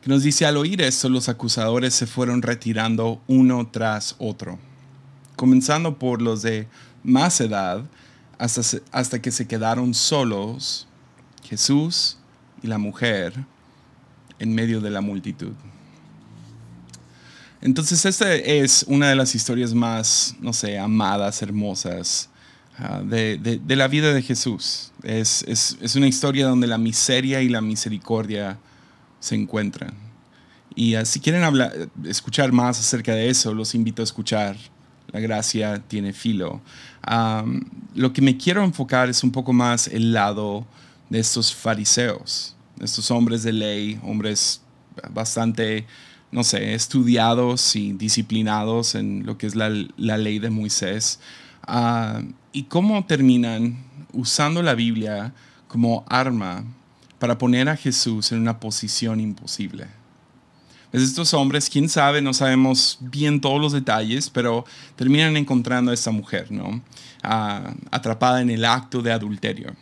que 0.00 0.08
nos 0.08 0.22
dice, 0.22 0.46
al 0.46 0.56
oír 0.56 0.80
esto, 0.80 1.08
los 1.08 1.28
acusadores 1.28 1.94
se 1.94 2.06
fueron 2.06 2.42
retirando 2.42 3.20
uno 3.26 3.68
tras 3.70 4.14
otro, 4.18 4.58
comenzando 5.36 5.98
por 5.98 6.22
los 6.22 6.42
de 6.42 6.68
más 7.02 7.40
edad 7.40 7.84
hasta, 8.38 8.62
hasta 8.92 9.20
que 9.20 9.30
se 9.30 9.46
quedaron 9.46 9.94
solos 9.94 10.86
Jesús 11.42 12.18
y 12.62 12.68
la 12.68 12.78
mujer 12.78 13.34
en 14.38 14.54
medio 14.54 14.80
de 14.80 14.90
la 14.90 15.00
multitud. 15.00 15.52
Entonces 17.60 18.04
esta 18.04 18.32
es 18.34 18.84
una 18.86 19.08
de 19.08 19.16
las 19.16 19.34
historias 19.34 19.74
más, 19.74 20.36
no 20.40 20.52
sé, 20.52 20.78
amadas, 20.78 21.42
hermosas 21.42 22.30
ah, 22.78 23.02
de, 23.04 23.60
la 23.68 23.88
vida 23.88 24.12
de 24.12 24.22
Jesús. 24.22 24.92
Es, 25.02 25.44
es, 25.46 25.96
una 25.96 26.06
historia 26.06 26.46
donde 26.46 26.66
la 26.66 26.78
miseria 26.78 27.42
y 27.42 27.48
la 27.48 27.60
misericordia 27.60 28.58
se 29.20 29.34
encuentran. 29.34 29.94
Y 30.74 30.94
ah, 30.94 31.04
si 31.04 31.20
quieren 31.20 31.42
hablar, 31.42 31.72
escuchar 32.04 32.52
más 32.52 32.78
acerca 32.78 33.14
de 33.14 33.28
eso, 33.28 33.54
los 33.54 33.74
invito 33.74 34.02
a 34.02 34.04
escuchar 34.04 34.56
la 35.12 35.20
gracia 35.20 35.82
tiene 35.86 36.12
filo. 36.12 36.60
lo 37.94 38.12
que 38.12 38.22
me 38.22 38.36
quiero 38.36 38.62
enfocar 38.62 39.08
es 39.08 39.24
un 39.24 39.30
poco 39.30 39.52
más 39.52 39.88
el 39.88 40.12
lado 40.12 40.66
de 41.08 41.18
estos 41.18 41.54
fariseos, 41.54 42.54
de 42.76 42.84
estos 42.84 43.10
hombres 43.10 43.42
de 43.42 43.52
ley, 43.52 43.98
hombres 44.02 44.60
bastante, 45.10 45.86
no 46.30 46.44
sé, 46.44 46.74
estudiados 46.74 47.74
y 47.76 47.92
disciplinados 47.92 48.94
en 48.94 49.24
lo 49.24 49.38
que 49.38 49.46
es 49.46 49.54
la, 49.54 49.68
ley 49.68 50.38
de 50.38 50.50
Moisés, 50.50 51.20
y 52.52 52.64
cómo 52.64 53.04
terminan 53.06 53.84
usando 54.12 54.62
la 54.62 54.74
Biblia 54.74 55.32
como 55.68 56.04
arma 56.08 56.64
para 57.18 57.38
poner 57.38 57.68
a 57.68 57.76
Jesús 57.76 58.32
en 58.32 58.40
una 58.40 58.60
posición 58.60 59.20
imposible 59.20 59.88
estos 60.92 61.34
hombres, 61.34 61.68
quién 61.68 61.88
sabe, 61.88 62.22
no 62.22 62.32
sabemos 62.32 62.98
bien 63.00 63.40
todos 63.40 63.60
los 63.60 63.72
detalles, 63.72 64.30
pero 64.30 64.64
terminan 64.96 65.36
encontrando 65.36 65.90
a 65.90 65.94
esta 65.94 66.10
mujer, 66.10 66.50
¿no? 66.50 66.82
atrapada 67.90 68.40
en 68.40 68.50
el 68.50 68.64
acto 68.64 69.02
de 69.02 69.12
adulterio. 69.12 69.74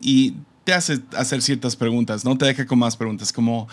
Y 0.00 0.34
te 0.64 0.72
hace 0.72 1.00
hacer 1.16 1.42
ciertas 1.42 1.76
preguntas, 1.76 2.24
no 2.24 2.36
te 2.36 2.46
deja 2.46 2.66
con 2.66 2.78
más 2.78 2.96
preguntas, 2.96 3.32
como 3.32 3.68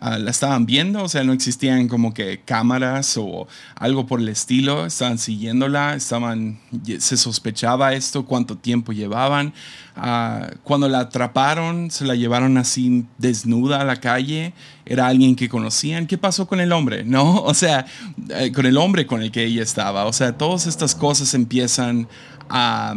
ah, 0.00 0.18
la 0.18 0.30
estaban 0.30 0.64
viendo, 0.64 1.02
o 1.02 1.08
sea, 1.08 1.24
no 1.24 1.32
existían 1.32 1.88
como 1.88 2.14
que 2.14 2.40
cámaras 2.44 3.16
o 3.16 3.48
algo 3.74 4.06
por 4.06 4.20
el 4.20 4.28
estilo, 4.28 4.86
estaban 4.86 5.18
siguiéndola, 5.18 5.94
estaban, 5.94 6.58
se 6.98 7.16
sospechaba 7.16 7.94
esto, 7.94 8.24
cuánto 8.24 8.56
tiempo 8.56 8.92
llevaban. 8.92 9.52
Ah, 9.96 10.50
cuando 10.62 10.88
la 10.88 11.00
atraparon, 11.00 11.90
se 11.90 12.04
la 12.04 12.14
llevaron 12.14 12.58
así 12.58 13.06
desnuda 13.18 13.80
a 13.80 13.84
la 13.84 13.96
calle, 13.96 14.52
era 14.84 15.08
alguien 15.08 15.34
que 15.34 15.48
conocían. 15.48 16.06
¿Qué 16.06 16.18
pasó 16.18 16.46
con 16.46 16.60
el 16.60 16.70
hombre? 16.72 17.02
No, 17.02 17.36
o 17.42 17.54
sea, 17.54 17.86
eh, 18.28 18.52
con 18.52 18.66
el 18.66 18.76
hombre 18.76 19.06
con 19.06 19.22
el 19.22 19.32
que 19.32 19.44
ella 19.44 19.62
estaba. 19.62 20.04
O 20.04 20.12
sea, 20.12 20.36
todas 20.36 20.66
estas 20.66 20.94
cosas 20.94 21.34
empiezan 21.34 22.08
a, 22.48 22.94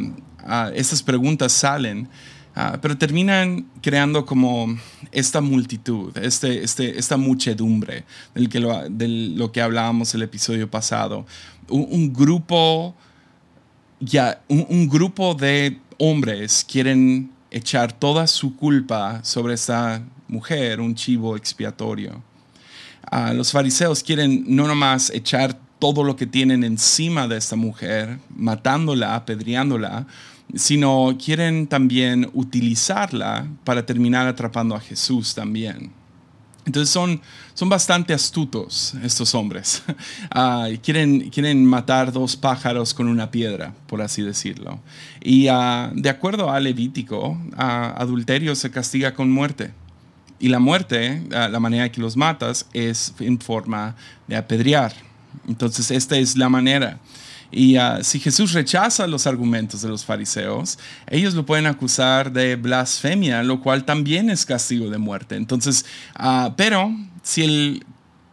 estas 0.74 1.03
preguntas 1.03 1.51
salen. 1.51 2.10
Ah, 2.56 2.77
pero 2.82 2.98
terminan 2.98 3.68
creando 3.82 4.25
como 4.25 4.75
esta 5.12 5.39
multitud, 5.39 6.18
este, 6.18 6.63
este, 6.63 6.98
esta 6.98 7.15
muchedumbre 7.15 8.03
del 8.34 8.50
que 8.50 8.60
lo, 8.60 8.89
de 8.89 9.08
lo 9.08 9.51
que 9.51 9.62
hablábamos 9.62 10.13
el 10.15 10.24
episodio 10.24 10.70
pasado. 10.70 11.25
Un, 11.70 12.12
grupo, 12.12 12.96
ya, 14.00 14.41
un, 14.48 14.89
grupo 14.89 15.36
de 15.36 15.79
hombres 16.00 16.65
quieren 16.68 17.32
echar 17.51 17.94
toda 17.94 18.25
su 18.25 18.56
culpa 18.56 19.24
sobre 19.24 19.53
esta 19.53 20.01
mujer, 20.27 20.82
un 20.82 20.96
chivo 20.96 21.38
expiatorio. 21.38 22.22
Ah, 23.03 23.34
los 23.34 23.51
fariseos 23.51 24.03
quieren 24.03 24.44
no 24.48 24.68
nomás 24.68 25.12
echar 25.12 25.58
todo 25.79 26.03
lo 26.03 26.15
que 26.15 26.27
tienen 26.27 26.63
encima 26.63 27.27
de 27.27 27.38
esta 27.38 27.55
mujer, 27.55 28.19
matándola, 28.36 29.15
apedreándola, 29.15 30.05
sino 30.53 31.17
quieren 31.24 31.67
también 31.67 32.29
utilizarla 32.33 33.48
para 33.63 33.86
terminar 33.86 34.27
atrapando 34.27 34.75
a 34.75 34.79
Jesús 34.79 35.33
también. 35.33 35.91
Entonces 36.65 36.89
son, 36.91 37.19
son 37.53 37.69
bastante 37.69 38.13
astutos 38.13 38.93
estos 39.03 39.33
hombres. 39.33 39.83
Ah, 40.31 40.67
quieren, 40.83 41.29
quieren 41.31 41.65
matar 41.65 42.12
dos 42.12 42.36
pájaros 42.36 42.93
con 42.93 43.07
una 43.07 43.31
piedra, 43.31 43.74
por 43.88 44.01
así 44.01 44.21
decirlo. 44.21 44.79
Y 45.21 45.48
ah, 45.48 45.91
de 45.93 46.09
acuerdo 46.09 46.51
a 46.51 46.59
Levítico, 46.59 47.38
ah, 47.57 47.95
adulterio 47.98 48.55
se 48.55 48.69
castiga 48.69 49.13
con 49.15 49.31
muerte. 49.31 49.71
Y 50.39 50.50
la 50.50 50.59
muerte, 50.59 51.21
la 51.29 51.59
manera 51.59 51.91
que 51.91 52.00
los 52.00 52.15
matas, 52.15 52.67
es 52.74 53.13
en 53.19 53.39
forma 53.39 53.95
de 54.27 54.38
apedrear. 54.38 54.93
Entonces 55.48 55.91
esta 55.91 56.17
es 56.17 56.38
la 56.38 56.50
manera. 56.50 57.00
Y 57.51 57.77
ah, 57.77 58.00
si 58.03 58.19
Jesús 58.19 58.53
rechaza 58.53 59.07
los 59.07 59.25
argumentos 59.25 59.81
de 59.81 59.89
los 59.89 60.05
fariseos, 60.05 60.77
ellos 61.07 61.33
lo 61.33 61.45
pueden 61.45 61.65
acusar 61.65 62.31
de 62.31 62.55
blasfemia, 62.55 63.41
lo 63.43 63.62
cual 63.62 63.86
también 63.86 64.29
es 64.29 64.45
castigo 64.45 64.89
de 64.89 65.00
muerte. 65.00 65.36
Entonces, 65.36 65.86
ah, 66.15 66.53
pero 66.55 66.95
si 67.24 67.43
él 67.43 67.86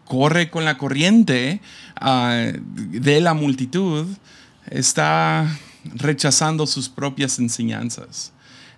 corre 0.05 0.51
con 0.51 0.65
la 0.65 0.77
corriente 0.77 1.61
ah, 1.97 2.53
de 2.53 3.21
la 3.21 3.33
multitud, 3.33 4.07
está 4.71 5.49
rechazando 5.95 6.67
sus 6.67 6.89
propias 6.89 7.39
enseñanzas. 7.39 8.33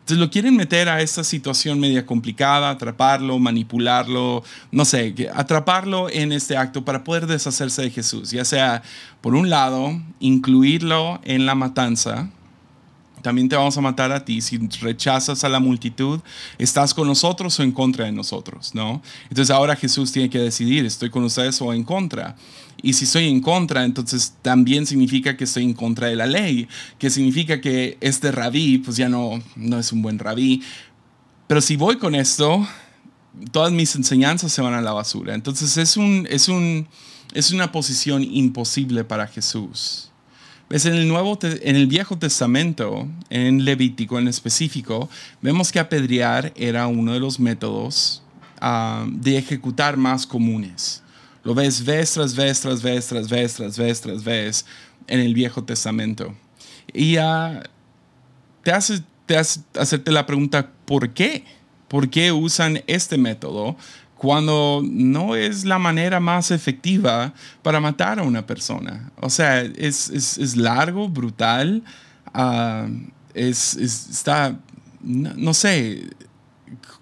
Entonces 0.08 0.24
lo 0.24 0.30
quieren 0.30 0.56
meter 0.56 0.88
a 0.88 1.02
esta 1.02 1.22
situación 1.22 1.78
media 1.78 2.06
complicada, 2.06 2.70
atraparlo, 2.70 3.38
manipularlo, 3.38 4.42
no 4.72 4.86
sé, 4.86 5.14
atraparlo 5.34 6.08
en 6.08 6.32
este 6.32 6.56
acto 6.56 6.82
para 6.82 7.04
poder 7.04 7.26
deshacerse 7.26 7.82
de 7.82 7.90
Jesús, 7.90 8.30
ya 8.30 8.46
sea, 8.46 8.82
por 9.20 9.34
un 9.34 9.50
lado, 9.50 10.00
incluirlo 10.18 11.20
en 11.24 11.44
la 11.44 11.54
matanza, 11.54 12.30
también 13.28 13.46
te 13.46 13.56
vamos 13.56 13.76
a 13.76 13.82
matar 13.82 14.10
a 14.10 14.24
ti. 14.24 14.40
Si 14.40 14.56
rechazas 14.80 15.44
a 15.44 15.50
la 15.50 15.60
multitud, 15.60 16.20
estás 16.56 16.94
con 16.94 17.06
nosotros 17.06 17.60
o 17.60 17.62
en 17.62 17.72
contra 17.72 18.06
de 18.06 18.12
nosotros, 18.12 18.74
¿no? 18.74 19.02
Entonces 19.24 19.54
ahora 19.54 19.76
Jesús 19.76 20.10
tiene 20.12 20.30
que 20.30 20.38
decidir, 20.38 20.86
¿estoy 20.86 21.10
con 21.10 21.24
ustedes 21.24 21.60
o 21.60 21.74
en 21.74 21.84
contra? 21.84 22.36
Y 22.80 22.94
si 22.94 23.04
estoy 23.04 23.28
en 23.28 23.42
contra, 23.42 23.84
entonces 23.84 24.32
también 24.40 24.86
significa 24.86 25.36
que 25.36 25.44
estoy 25.44 25.64
en 25.64 25.74
contra 25.74 26.06
de 26.06 26.16
la 26.16 26.24
ley, 26.24 26.68
que 26.98 27.10
significa 27.10 27.60
que 27.60 27.98
este 28.00 28.32
rabí, 28.32 28.78
pues 28.78 28.96
ya 28.96 29.10
no, 29.10 29.42
no 29.56 29.78
es 29.78 29.92
un 29.92 30.00
buen 30.00 30.18
rabí. 30.18 30.62
Pero 31.48 31.60
si 31.60 31.76
voy 31.76 31.98
con 31.98 32.14
esto, 32.14 32.66
todas 33.52 33.72
mis 33.72 33.94
enseñanzas 33.94 34.52
se 34.52 34.62
van 34.62 34.72
a 34.72 34.80
la 34.80 34.92
basura. 34.92 35.34
Entonces 35.34 35.76
es, 35.76 35.98
un, 35.98 36.26
es, 36.30 36.48
un, 36.48 36.88
es 37.34 37.50
una 37.50 37.72
posición 37.72 38.22
imposible 38.22 39.04
para 39.04 39.26
Jesús. 39.26 40.12
¿Ves? 40.68 40.84
En 40.84 40.94
el, 40.94 41.08
Nuevo, 41.08 41.38
en 41.42 41.76
el 41.76 41.86
Viejo 41.86 42.18
Testamento, 42.18 43.08
en 43.30 43.64
Levítico 43.64 44.18
en 44.18 44.28
específico, 44.28 45.08
vemos 45.40 45.72
que 45.72 45.80
apedrear 45.80 46.52
era 46.56 46.86
uno 46.86 47.14
de 47.14 47.20
los 47.20 47.40
métodos 47.40 48.22
ah, 48.60 49.06
de 49.10 49.38
ejecutar 49.38 49.96
más 49.96 50.26
comunes. 50.26 51.02
Lo 51.42 51.54
ves 51.54 51.82
vez 51.82 52.12
tras 52.12 52.34
vez, 52.34 52.60
tras 52.60 52.82
vez, 52.82 53.06
tras 53.06 53.28
vez, 53.28 53.54
tras 53.54 53.78
vez, 53.78 54.00
tras 54.02 54.24
vez 54.24 54.66
en 55.06 55.20
el 55.20 55.32
Viejo 55.32 55.64
Testamento. 55.64 56.34
Y 56.92 57.16
uh, 57.16 57.62
te 58.62 58.70
hace, 58.70 59.02
te 59.24 59.38
hace 59.38 59.60
hacerte 59.74 60.12
la 60.12 60.26
pregunta, 60.26 60.70
¿por 60.84 61.14
qué? 61.14 61.44
¿Por 61.88 62.10
qué 62.10 62.32
usan 62.32 62.82
este 62.86 63.16
método 63.16 63.76
cuando 64.18 64.82
no 64.84 65.36
es 65.36 65.64
la 65.64 65.78
manera 65.78 66.20
más 66.20 66.50
efectiva 66.50 67.32
para 67.62 67.80
matar 67.80 68.18
a 68.18 68.24
una 68.24 68.44
persona? 68.44 69.10
O 69.20 69.30
sea, 69.30 69.62
es, 69.62 70.10
es, 70.10 70.36
es 70.36 70.56
largo, 70.56 71.08
brutal, 71.08 71.82
uh, 72.34 72.90
es, 73.32 73.76
está, 73.76 74.58
no, 75.00 75.32
no 75.34 75.54
sé, 75.54 76.10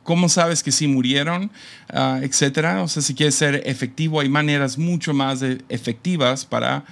¿Cómo 0.02 0.28
sabes 0.28 0.62
que 0.62 0.70
sí 0.70 0.86
murieron? 0.86 1.50
Uh, 1.92 2.22
etcétera. 2.22 2.80
O 2.84 2.86
sea, 2.86 3.02
si 3.02 3.12
quieres 3.12 3.34
ser 3.34 3.62
efectivo, 3.66 4.20
hay 4.20 4.28
maneras 4.28 4.78
mucho 4.78 5.12
más 5.12 5.42
efectivas 5.68 6.44
para 6.44 6.84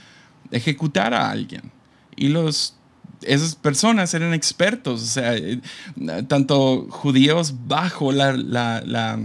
ejecutar 0.51 1.15
a 1.15 1.31
alguien. 1.31 1.71
Y 2.17 2.27
los, 2.27 2.75
esas 3.23 3.55
personas 3.55 4.13
eran 4.15 4.35
expertos, 4.35 5.03
o 5.03 5.07
sea, 5.07 5.37
eh, 5.37 5.61
tanto 6.27 6.87
judíos 6.91 7.55
bajo 7.67 8.11
la, 8.11 8.33
la, 8.33 8.83
la, 8.85 9.21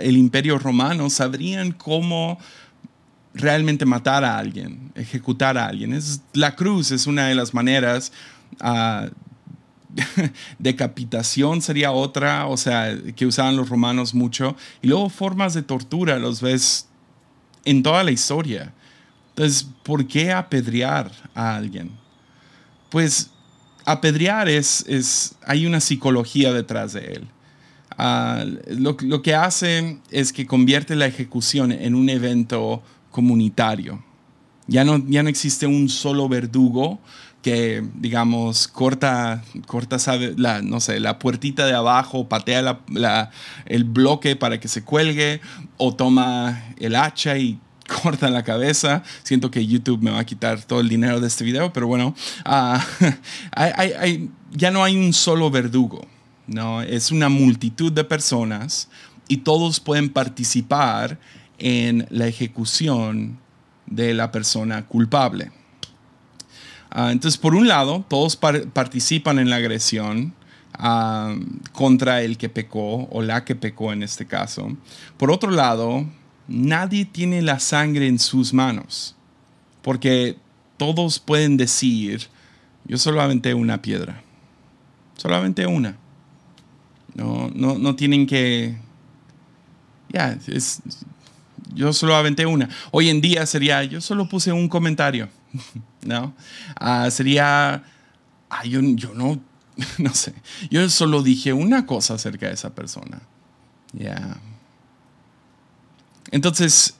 el 0.00 0.16
imperio 0.16 0.58
romano 0.58 1.10
sabrían 1.10 1.72
cómo 1.72 2.38
realmente 3.34 3.86
matar 3.86 4.24
a 4.24 4.38
alguien, 4.38 4.92
ejecutar 4.94 5.56
a 5.56 5.66
alguien. 5.66 5.92
Es, 5.92 6.20
la 6.32 6.56
cruz 6.56 6.90
es 6.90 7.06
una 7.06 7.28
de 7.28 7.34
las 7.34 7.54
maneras 7.54 8.12
uh, 8.60 9.08
decapitación 10.58 11.62
sería 11.62 11.92
otra, 11.92 12.46
o 12.46 12.56
sea, 12.56 12.96
que 13.14 13.26
usaban 13.26 13.56
los 13.56 13.68
romanos 13.68 14.14
mucho. 14.14 14.56
Y 14.82 14.88
luego 14.88 15.08
formas 15.08 15.54
de 15.54 15.62
tortura 15.62 16.18
los 16.18 16.40
ves 16.40 16.88
en 17.64 17.82
toda 17.82 18.04
la 18.04 18.10
historia. 18.10 18.72
Entonces, 19.30 19.66
¿por 19.82 20.06
qué 20.06 20.32
apedrear 20.32 21.10
a 21.34 21.56
alguien? 21.56 21.90
Pues 22.90 23.30
apedrear 23.84 24.48
es, 24.48 24.84
es 24.88 25.34
hay 25.46 25.66
una 25.66 25.80
psicología 25.80 26.52
detrás 26.52 26.92
de 26.92 27.12
él. 27.12 27.28
Ah, 28.02 28.46
lo, 28.68 28.96
lo, 28.98 29.20
que 29.20 29.34
hace 29.34 29.98
es 30.10 30.32
que 30.32 30.46
convierte 30.46 30.96
la 30.96 31.04
ejecución 31.04 31.70
en 31.70 31.94
un 31.94 32.08
evento 32.08 32.82
comunitario. 33.10 34.02
Ya 34.66 34.84
no, 34.84 35.04
ya 35.06 35.22
no 35.22 35.28
existe 35.28 35.66
un 35.66 35.90
solo 35.90 36.26
verdugo 36.26 36.98
que, 37.42 37.84
digamos, 37.96 38.68
corta, 38.68 39.44
corta 39.66 39.98
la, 40.38 40.62
no 40.62 40.80
sé, 40.80 40.98
la 40.98 41.18
puertita 41.18 41.66
de 41.66 41.74
abajo, 41.74 42.26
patea 42.26 42.80
la, 42.88 43.30
el 43.66 43.84
bloque 43.84 44.34
para 44.34 44.58
que 44.58 44.68
se 44.68 44.82
cuelgue, 44.82 45.42
o 45.76 45.94
toma 45.94 46.72
el 46.78 46.96
hacha 46.96 47.36
y 47.36 47.58
corta 48.02 48.30
la 48.30 48.44
cabeza. 48.44 49.02
Siento 49.24 49.50
que 49.50 49.66
YouTube 49.66 50.02
me 50.02 50.10
va 50.10 50.20
a 50.20 50.24
quitar 50.24 50.64
todo 50.64 50.80
el 50.80 50.88
dinero 50.88 51.20
de 51.20 51.26
este 51.26 51.44
video, 51.44 51.70
pero 51.70 51.86
bueno, 51.86 52.14
ah, 52.46 52.82
ya 54.52 54.70
no 54.70 54.84
hay 54.84 54.96
un 54.96 55.12
solo 55.12 55.50
verdugo, 55.50 56.06
¿no? 56.50 56.82
Es 56.82 57.12
una 57.12 57.28
multitud 57.28 57.92
de 57.92 58.04
personas 58.04 58.88
y 59.28 59.38
todos 59.38 59.78
pueden 59.78 60.10
participar 60.10 61.18
en 61.58 62.06
la 62.10 62.26
ejecución 62.26 63.38
de 63.86 64.12
la 64.14 64.32
persona 64.32 64.84
culpable. 64.86 65.52
Ah, 66.90 67.12
entonces, 67.12 67.38
por 67.38 67.54
un 67.54 67.68
lado, 67.68 68.04
todos 68.08 68.36
participan 68.36 69.38
en 69.38 69.48
la 69.48 69.56
agresión 69.56 70.34
ah, 70.74 71.36
contra 71.72 72.22
el 72.22 72.36
que 72.36 72.48
pecó 72.48 73.08
o 73.10 73.22
la 73.22 73.44
que 73.44 73.54
pecó 73.54 73.92
en 73.92 74.02
este 74.02 74.26
caso. 74.26 74.76
Por 75.16 75.30
otro 75.30 75.52
lado, 75.52 76.04
nadie 76.48 77.04
tiene 77.04 77.42
la 77.42 77.60
sangre 77.60 78.08
en 78.08 78.18
sus 78.18 78.52
manos, 78.52 79.14
porque 79.82 80.36
todos 80.78 81.20
pueden 81.20 81.56
decir, 81.56 82.26
yo 82.86 82.98
solamente 82.98 83.54
una 83.54 83.80
piedra, 83.80 84.20
solamente 85.16 85.64
una. 85.68 85.96
No, 87.14 87.50
no, 87.54 87.78
no 87.78 87.96
tienen 87.96 88.26
que... 88.26 88.76
Ya, 90.08 90.38
yo 91.74 91.92
solo 91.92 92.16
aventé 92.16 92.46
una. 92.46 92.68
Hoy 92.90 93.08
en 93.10 93.20
día 93.20 93.46
sería, 93.46 93.84
yo 93.84 94.00
solo 94.00 94.28
puse 94.28 94.52
un 94.52 94.68
comentario. 94.68 95.28
¿no? 96.02 96.34
Ah, 96.76 97.10
sería, 97.10 97.82
yo, 98.64 98.82
no, 99.14 99.40
no 99.98 100.14
sé, 100.14 100.34
yo 100.70 100.88
solo 100.88 101.22
dije 101.22 101.52
una 101.52 101.86
cosa 101.86 102.14
acerca 102.14 102.46
de 102.48 102.54
esa 102.54 102.74
persona. 102.74 103.20
Ya. 103.92 104.38
Entonces, 106.30 106.94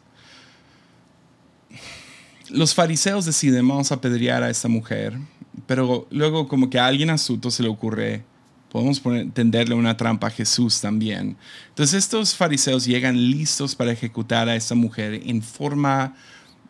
los 2.48 2.74
fariseos 2.74 3.24
deciden, 3.24 3.66
vamos 3.66 3.92
a 3.92 3.96
apedrear 3.96 4.42
a 4.42 4.50
esta 4.50 4.68
mujer, 4.68 5.16
pero 5.66 6.08
luego 6.10 6.48
como 6.48 6.68
que 6.68 6.78
a 6.78 6.86
alguien 6.86 7.10
astuto 7.10 7.50
se 7.50 7.62
le 7.62 7.68
ocurre, 7.68 8.24
podemos 8.70 9.02
tenderle 9.34 9.74
una 9.74 9.96
trampa 9.96 10.28
a 10.28 10.30
Jesús 10.30 10.80
también. 10.80 11.36
Entonces 11.68 12.04
estos 12.04 12.34
fariseos 12.34 12.84
llegan 12.84 13.16
listos 13.16 13.74
para 13.74 13.92
ejecutar 13.92 14.48
a 14.48 14.54
esta 14.54 14.74
mujer 14.74 15.20
en 15.26 15.42
forma 15.42 16.14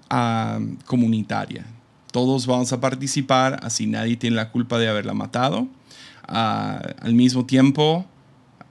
ah, 0.09 0.59
comunitaria. 0.87 1.67
Todos 2.11 2.47
vamos 2.47 2.73
a 2.73 2.81
participar, 2.81 3.61
así 3.63 3.87
nadie 3.87 4.17
tiene 4.17 4.37
la 4.37 4.51
culpa 4.51 4.79
de 4.79 4.89
haberla 4.89 5.15
matado. 5.15 5.69
Ah, 6.27 6.81
al 7.01 7.15
mismo 7.15 7.45
tiempo, 7.45 8.07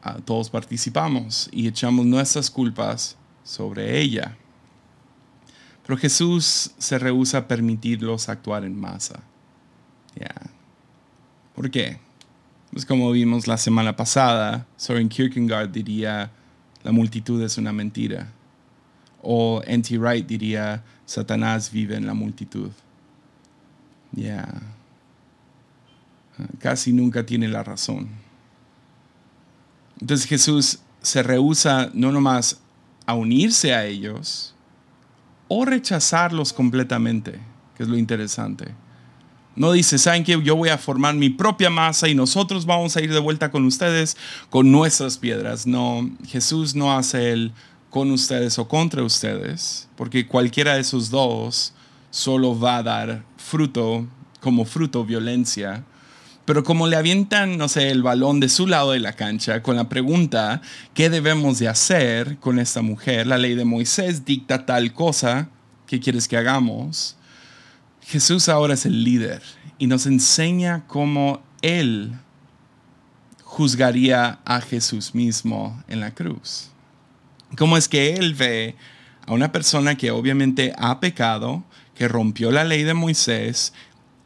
ah, 0.02 0.18
todos 0.26 0.50
participamos 0.50 1.50
y 1.52 1.68
echamos 1.68 2.06
nuestras 2.06 2.50
culpas 2.50 3.16
sobre 3.44 4.02
ella. 4.02 4.36
Pero 5.86 5.98
Jesús 5.98 6.72
se 6.78 7.00
rehúsa 7.00 7.40
a 7.40 7.48
permitirlos 7.48 8.28
actuar 8.28 8.66
en 8.66 8.80
masa. 8.80 9.22
¿Por 11.56 11.70
qué? 11.72 12.00
Pues 12.72 12.86
como 12.86 13.12
vimos 13.12 13.48
la 13.48 13.58
semana 13.58 13.96
pasada, 13.96 14.66
Soren 14.78 15.10
Kierkegaard 15.10 15.70
diría, 15.70 16.32
la 16.84 16.92
multitud 16.92 17.42
es 17.42 17.58
una 17.58 17.74
mentira. 17.74 18.28
O 19.22 19.62
N.T. 19.66 19.98
Wright 19.98 20.28
diría, 20.28 20.84
Satanás 21.06 21.72
vive 21.72 21.96
en 21.96 22.06
la 22.06 22.14
multitud. 22.14 22.70
Ya. 24.12 24.48
Casi 26.60 26.94
nunca 26.94 27.26
tiene 27.26 27.48
la 27.48 27.64
razón. 27.64 28.08
Entonces 30.00 30.28
Jesús 30.28 30.80
se 31.02 31.24
rehúsa 31.24 31.90
no 31.94 32.12
nomás 32.12 32.60
a 33.06 33.16
unirse 33.16 33.74
a 33.74 33.86
ellos, 33.86 34.54
o 35.48 35.66
rechazarlos 35.66 36.54
completamente, 36.54 37.40
que 37.76 37.84
es 37.84 37.90
lo 37.90 37.98
interesante. 37.98 38.68
No 39.60 39.74
dice, 39.74 39.98
¿saben 39.98 40.24
que 40.24 40.42
Yo 40.42 40.56
voy 40.56 40.70
a 40.70 40.78
formar 40.78 41.16
mi 41.16 41.30
propia 41.30 41.70
masa 41.70 42.08
y 42.08 42.16
nosotros 42.16 42.66
vamos 42.66 42.96
a 42.96 43.02
ir 43.02 43.12
de 43.12 43.20
vuelta 43.20 43.52
con 43.52 43.66
ustedes 43.66 44.16
con 44.50 44.72
nuestras 44.72 45.18
piedras. 45.18 45.68
No, 45.68 46.10
Jesús 46.26 46.76
no 46.76 46.98
hace 46.98 47.34
el 47.34 47.52
con 47.90 48.10
ustedes 48.12 48.58
o 48.58 48.70
contra 48.70 49.04
ustedes, 49.04 49.90
porque 49.98 50.26
cualquiera 50.26 50.76
de 50.76 50.80
esos 50.80 51.10
dos 51.10 51.74
solo 52.10 52.58
va 52.58 52.78
a 52.78 52.84
dar 52.84 53.26
fruto, 53.36 54.08
como 54.40 54.64
fruto 54.64 55.04
violencia. 55.04 55.84
Pero 56.46 56.64
como 56.64 56.88
le 56.88 56.96
avientan, 56.96 57.58
no 57.58 57.68
sé, 57.68 57.92
el 57.92 58.02
balón 58.02 58.40
de 58.40 58.48
su 58.48 58.66
lado 58.66 58.92
de 58.92 59.02
la 59.02 59.18
cancha 59.18 59.62
con 59.62 59.76
la 59.76 59.90
pregunta, 59.90 60.62
¿qué 60.94 61.10
debemos 61.10 61.60
de 61.60 61.68
hacer 61.68 62.38
con 62.38 62.60
esta 62.60 62.82
mujer? 62.82 63.28
La 63.28 63.38
ley 63.38 63.56
de 63.56 63.66
Moisés 63.66 64.24
dicta 64.24 64.66
tal 64.66 64.94
cosa, 64.94 65.50
¿qué 65.86 66.00
quieres 66.00 66.30
que 66.30 66.38
hagamos? 66.38 67.18
Jesús 68.10 68.50
ahora 68.50 68.74
es 68.74 68.88
el 68.88 69.04
líder 69.04 69.44
y 69.78 69.86
nos 69.86 70.08
enseña 70.08 70.84
cómo 70.88 71.44
Él 71.62 72.18
juzgaría 73.44 74.40
a 74.46 74.62
Jesús 74.62 75.14
mismo 75.14 75.84
en 75.88 76.00
la 76.00 76.16
cruz. 76.16 76.72
Cómo 77.56 77.78
es 77.78 77.88
que 77.88 78.16
Él 78.16 78.34
ve 78.34 78.76
a 79.28 79.34
una 79.34 79.52
persona 79.52 79.94
que 79.94 80.10
obviamente 80.10 80.74
ha 80.80 81.00
pecado, 81.00 81.64
que 81.94 82.08
rompió 82.08 82.50
la 82.50 82.64
ley 82.64 82.82
de 82.82 82.96
Moisés 82.96 83.74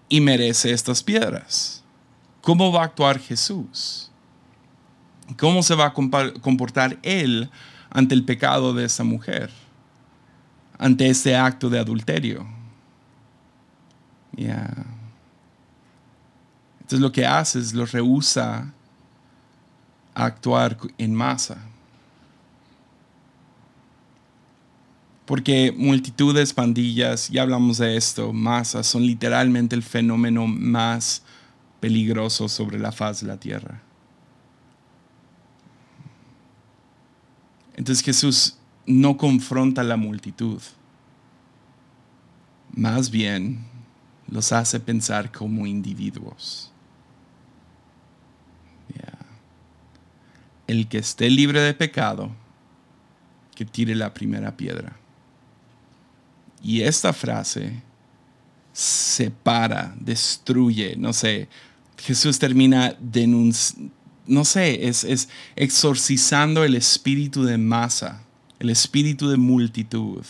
y 0.07 0.21
merece 0.21 0.71
estas 0.71 1.03
piedras. 1.03 1.83
¿Cómo 2.39 2.71
va 2.71 2.83
a 2.83 2.85
actuar 2.85 3.19
Jesús? 3.19 4.09
¿Cómo 5.37 5.61
se 5.61 5.75
va 5.75 5.87
a 5.87 5.93
comportar 5.93 6.99
Él 7.03 7.49
ante 7.89 8.15
el 8.15 8.23
pecado 8.23 8.73
de 8.73 8.85
esa 8.85 9.03
mujer? 9.03 9.51
Ante 10.77 11.09
este 11.09 11.35
acto 11.35 11.69
de 11.69 11.79
adulterio. 11.79 12.52
Entonces 14.37 14.85
lo 16.99 17.11
que 17.11 17.25
hace 17.25 17.59
es 17.59 17.73
lo 17.73 17.85
rehúsa 17.85 18.73
a 20.13 20.25
actuar 20.25 20.77
en 20.97 21.13
masa. 21.13 21.57
Porque 25.25 25.73
multitudes, 25.75 26.53
pandillas, 26.53 27.29
ya 27.29 27.43
hablamos 27.43 27.77
de 27.77 27.95
esto, 27.95 28.33
masas, 28.33 28.87
son 28.87 29.03
literalmente 29.03 29.75
el 29.75 29.83
fenómeno 29.83 30.47
más 30.47 31.23
peligroso 31.79 32.49
sobre 32.49 32.77
la 32.77 32.91
faz 32.91 33.21
de 33.21 33.27
la 33.27 33.37
tierra. 33.37 33.81
Entonces 37.75 38.03
Jesús 38.03 38.57
no 38.85 39.17
confronta 39.17 39.81
a 39.81 39.85
la 39.85 39.97
multitud, 39.97 40.61
más 42.75 43.09
bien 43.09 43.72
los 44.27 44.51
hace 44.51 44.79
pensar 44.79 45.31
como 45.31 45.65
individuos. 45.65 46.69
El 50.65 50.87
que 50.87 50.97
esté 50.97 51.29
libre 51.29 51.59
de 51.61 51.73
pecado, 51.73 52.31
que 53.53 53.65
tire 53.65 53.95
la 53.95 54.13
primera 54.13 54.55
piedra. 54.55 54.95
Y 56.61 56.81
esta 56.81 57.11
frase 57.11 57.83
separa, 58.71 59.93
destruye, 59.99 60.95
no 60.97 61.11
sé, 61.13 61.49
Jesús 61.97 62.39
termina 62.39 62.95
denunciando, 62.99 63.93
no 64.25 64.45
sé, 64.45 64.87
es, 64.87 65.03
es 65.03 65.27
exorcizando 65.55 66.63
el 66.63 66.75
espíritu 66.75 67.43
de 67.43 67.57
masa, 67.57 68.23
el 68.59 68.69
espíritu 68.69 69.29
de 69.29 69.37
multitud 69.37 70.23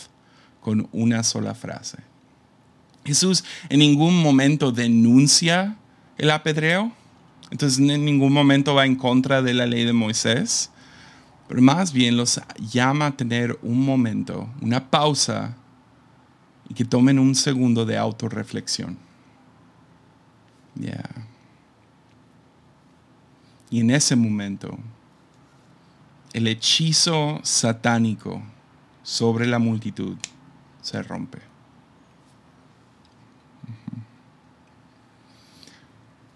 con 0.60 0.88
una 0.92 1.22
sola 1.22 1.54
frase. 1.54 1.98
Jesús 3.04 3.44
en 3.68 3.80
ningún 3.80 4.22
momento 4.22 4.72
denuncia 4.72 5.76
el 6.16 6.30
apedreo, 6.30 6.92
entonces 7.50 7.78
en 7.78 8.04
ningún 8.04 8.32
momento 8.32 8.74
va 8.74 8.86
en 8.86 8.96
contra 8.96 9.42
de 9.42 9.54
la 9.54 9.66
ley 9.66 9.84
de 9.84 9.92
Moisés, 9.92 10.70
pero 11.48 11.60
más 11.60 11.92
bien 11.92 12.16
los 12.16 12.40
llama 12.58 13.06
a 13.06 13.16
tener 13.16 13.58
un 13.62 13.84
momento, 13.84 14.48
una 14.60 14.90
pausa 14.90 15.56
y 16.68 16.74
que 16.74 16.84
tomen 16.84 17.18
un 17.18 17.34
segundo 17.34 17.84
de 17.84 17.98
autorreflexión. 17.98 18.96
Yeah. 20.80 21.26
Y 23.70 23.80
en 23.80 23.90
ese 23.90 24.16
momento, 24.16 24.78
el 26.32 26.46
hechizo 26.48 27.40
satánico 27.42 28.42
sobre 29.02 29.46
la 29.46 29.58
multitud 29.58 30.16
se 30.80 31.02
rompe. 31.02 31.53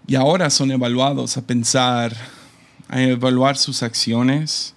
Y 0.08 0.14
ahora 0.14 0.48
son 0.48 0.70
evaluados 0.70 1.36
a 1.36 1.42
pensar, 1.42 2.16
a 2.88 2.98
evaluar 3.02 3.58
sus 3.58 3.82
acciones 3.82 4.74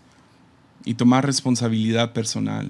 y 0.84 0.96
tomar 0.96 1.26
responsabilidad 1.26 2.12
personal. 2.12 2.70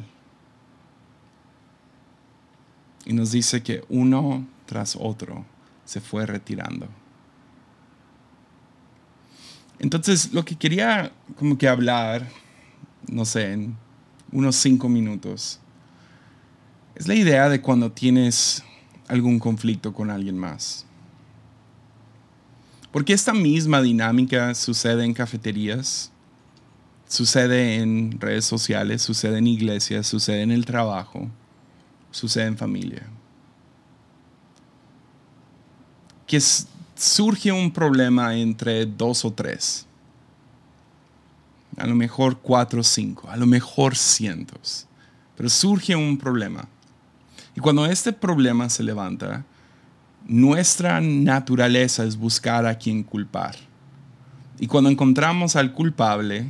Y 3.03 3.13
nos 3.13 3.31
dice 3.31 3.63
que 3.63 3.83
uno 3.89 4.45
tras 4.67 4.95
otro 4.95 5.43
se 5.85 6.01
fue 6.01 6.27
retirando. 6.27 6.87
Entonces, 9.79 10.31
lo 10.31 10.45
que 10.45 10.55
quería 10.55 11.11
como 11.39 11.57
que 11.57 11.67
hablar, 11.67 12.29
no 13.07 13.25
sé, 13.25 13.53
en 13.53 13.75
unos 14.31 14.55
cinco 14.55 14.87
minutos, 14.87 15.59
es 16.93 17.07
la 17.07 17.15
idea 17.15 17.49
de 17.49 17.59
cuando 17.59 17.91
tienes 17.91 18.63
algún 19.07 19.39
conflicto 19.39 19.91
con 19.95 20.11
alguien 20.11 20.37
más. 20.37 20.85
Porque 22.91 23.13
esta 23.13 23.33
misma 23.33 23.81
dinámica 23.81 24.53
sucede 24.53 25.05
en 25.05 25.13
cafeterías, 25.13 26.11
sucede 27.07 27.77
en 27.77 28.19
redes 28.19 28.45
sociales, 28.45 29.01
sucede 29.01 29.37
en 29.37 29.47
iglesias, 29.47 30.07
sucede 30.07 30.41
en 30.41 30.51
el 30.51 30.65
trabajo, 30.65 31.29
sucede 32.11 32.47
en 32.47 32.57
familia. 32.57 33.03
Que 36.27 36.39
surge 36.95 37.51
un 37.51 37.71
problema 37.71 38.35
entre 38.35 38.85
dos 38.85 39.23
o 39.25 39.31
tres, 39.31 39.85
a 41.77 41.87
lo 41.87 41.95
mejor 41.95 42.39
cuatro 42.39 42.81
o 42.81 42.83
cinco, 42.83 43.29
a 43.29 43.37
lo 43.37 43.45
mejor 43.45 43.95
cientos, 43.95 44.85
pero 45.35 45.49
surge 45.49 45.95
un 45.95 46.17
problema. 46.17 46.67
Y 47.55 47.59
cuando 47.59 47.85
este 47.85 48.13
problema 48.13 48.69
se 48.69 48.83
levanta, 48.83 49.45
nuestra 50.27 51.01
naturaleza 51.01 52.03
es 52.03 52.17
buscar 52.17 52.65
a 52.65 52.77
quien 52.77 53.03
culpar. 53.03 53.55
Y 54.59 54.67
cuando 54.67 54.89
encontramos 54.89 55.55
al 55.55 55.73
culpable, 55.73 56.45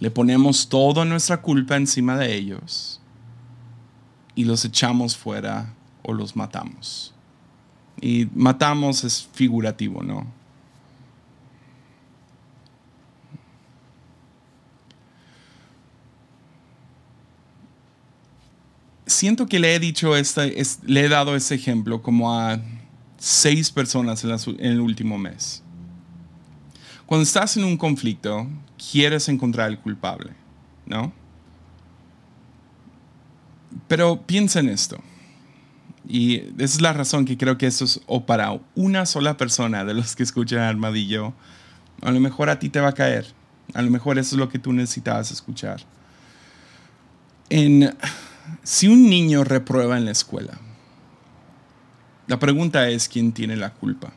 le 0.00 0.10
ponemos 0.10 0.68
toda 0.68 1.04
nuestra 1.04 1.42
culpa 1.42 1.76
encima 1.76 2.16
de 2.16 2.34
ellos 2.34 3.00
y 4.34 4.44
los 4.44 4.64
echamos 4.64 5.16
fuera 5.16 5.74
o 6.02 6.14
los 6.14 6.34
matamos. 6.34 7.14
Y 8.00 8.26
matamos 8.34 9.04
es 9.04 9.28
figurativo, 9.34 10.02
¿no? 10.02 10.26
Siento 19.20 19.46
que 19.46 19.58
le 19.58 19.74
he 19.74 19.78
dicho 19.78 20.16
este, 20.16 20.56
le 20.86 21.04
he 21.04 21.08
dado 21.10 21.36
ese 21.36 21.54
ejemplo 21.54 22.00
como 22.00 22.34
a 22.34 22.58
seis 23.18 23.70
personas 23.70 24.24
en, 24.24 24.56
el 24.58 24.80
último 24.80 25.18
mes. 25.18 25.62
Cuando 27.04 27.24
estás 27.24 27.54
en 27.58 27.64
un 27.64 27.76
conflicto, 27.76 28.48
quieres 28.90 29.28
encontrar 29.28 29.66
al 29.66 29.78
culpable, 29.78 30.32
¿no? 30.86 31.12
Pero 33.88 34.22
piensa 34.22 34.60
en 34.60 34.70
esto. 34.70 34.96
Y 36.08 36.36
esa 36.56 36.76
es 36.76 36.80
la 36.80 36.94
razón 36.94 37.26
que 37.26 37.36
creo 37.36 37.58
que 37.58 37.66
eso 37.66 37.84
es 37.84 38.00
o 38.06 38.24
para 38.24 38.58
una 38.74 39.04
sola 39.04 39.36
persona 39.36 39.84
de 39.84 39.92
los 39.92 40.16
que 40.16 40.22
escuchan 40.22 40.60
Armadillo, 40.60 41.34
a 42.00 42.10
lo 42.10 42.20
mejor 42.20 42.48
a 42.48 42.58
ti 42.58 42.70
te 42.70 42.80
va 42.80 42.88
a 42.88 42.94
caer. 42.94 43.26
A 43.74 43.82
lo 43.82 43.90
mejor 43.90 44.18
eso 44.18 44.34
es 44.34 44.38
lo 44.38 44.48
que 44.48 44.58
tú 44.58 44.72
necesitabas 44.72 45.30
escuchar. 45.30 45.82
En, 47.50 47.94
si 48.62 48.88
un 48.88 49.08
niño 49.08 49.44
reprueba 49.44 49.96
en 49.96 50.04
la 50.04 50.10
escuela, 50.12 50.58
la 52.26 52.38
pregunta 52.38 52.88
es 52.88 53.08
quién 53.08 53.32
tiene 53.32 53.56
la 53.56 53.72
culpa. 53.72 54.12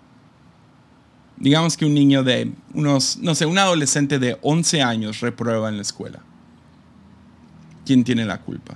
Digamos 1.38 1.76
que 1.76 1.86
un 1.86 1.94
niño 1.94 2.24
de 2.24 2.52
unos, 2.74 3.18
no 3.18 3.34
sé, 3.34 3.46
un 3.46 3.58
adolescente 3.58 4.20
de 4.20 4.38
11 4.42 4.82
años 4.84 5.20
reprueba 5.20 5.70
en 5.70 5.78
la 5.78 5.82
escuela. 5.82 6.20
¿Quién 7.86 8.04
tiene 8.04 8.24
la 8.26 8.40
culpa? 8.40 8.76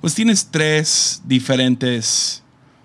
Pues 0.00 0.14
tienes 0.14 0.48
tres 0.50 1.22
diferentes, 1.24 2.42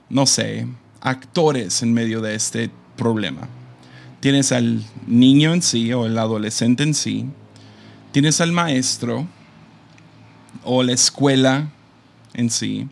no 0.09 0.25
sé, 0.25 0.65
actores 1.01 1.83
en 1.83 1.93
medio 1.93 2.21
de 2.21 2.35
este 2.35 2.71
problema. 2.95 3.47
Tienes 4.21 4.51
al 4.51 4.83
niño 5.07 5.53
en 5.53 5.61
sí 5.61 5.91
o 5.93 6.05
el 6.05 6.17
adolescente 6.17 6.83
en 6.83 6.93
sí. 6.93 7.25
Tienes 8.11 8.39
al 8.39 8.51
maestro 8.51 9.27
o 10.63 10.83
la 10.83 10.93
escuela 10.93 11.69
en 12.33 12.49
sí. 12.49 12.87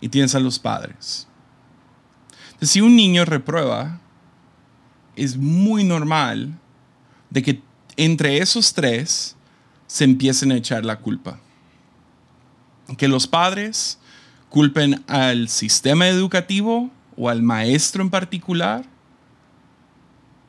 Y 0.00 0.08
tienes 0.08 0.34
a 0.34 0.40
los 0.40 0.58
padres. 0.58 1.26
Si 2.60 2.80
un 2.80 2.96
niño 2.96 3.24
reprueba, 3.24 4.00
es 5.16 5.36
muy 5.36 5.84
normal 5.84 6.58
de 7.30 7.42
que 7.42 7.62
entre 7.96 8.38
esos 8.38 8.74
tres 8.74 9.36
se 9.86 10.04
empiecen 10.04 10.52
a 10.52 10.56
echar 10.56 10.84
la 10.84 10.98
culpa. 10.98 11.38
Que 12.96 13.08
los 13.08 13.26
padres 13.26 13.98
culpen 14.48 15.02
al 15.06 15.48
sistema 15.48 16.08
educativo 16.08 16.90
o 17.16 17.28
al 17.28 17.42
maestro 17.42 18.02
en 18.02 18.10
particular 18.10 18.84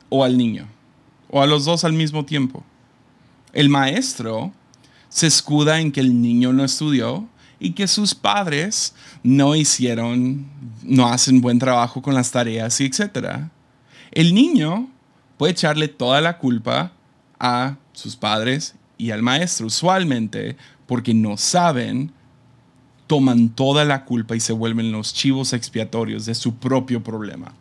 o 0.08 0.24
al 0.24 0.36
niño 0.36 0.68
o 1.28 1.42
a 1.42 1.46
los 1.46 1.64
dos 1.64 1.84
al 1.84 1.92
mismo 1.92 2.24
tiempo. 2.24 2.64
El 3.52 3.68
maestro 3.68 4.52
se 5.08 5.26
escuda 5.26 5.80
en 5.80 5.92
que 5.92 6.00
el 6.00 6.20
niño 6.20 6.52
no 6.52 6.64
estudió 6.64 7.28
y 7.58 7.72
que 7.72 7.88
sus 7.88 8.14
padres 8.14 8.94
no 9.22 9.54
hicieron, 9.54 10.46
no 10.82 11.06
hacen 11.08 11.40
buen 11.40 11.58
trabajo 11.58 12.02
con 12.02 12.14
las 12.14 12.30
tareas 12.30 12.80
y 12.80 12.86
etcétera. 12.86 13.50
El 14.12 14.34
niño 14.34 14.88
puede 15.36 15.52
echarle 15.52 15.88
toda 15.88 16.20
la 16.20 16.38
culpa 16.38 16.92
a 17.38 17.76
sus 17.92 18.16
padres 18.16 18.74
y 18.98 19.10
al 19.10 19.22
maestro, 19.22 19.66
usualmente 19.66 20.56
porque 20.86 21.14
no 21.14 21.36
saben, 21.36 22.12
toman 23.06 23.50
toda 23.50 23.84
la 23.84 24.04
culpa 24.04 24.36
y 24.36 24.40
se 24.40 24.52
vuelven 24.52 24.92
los 24.92 25.14
chivos 25.14 25.52
expiatorios 25.52 26.26
de 26.26 26.34
su 26.34 26.56
propio 26.56 27.02
problema. 27.02 27.52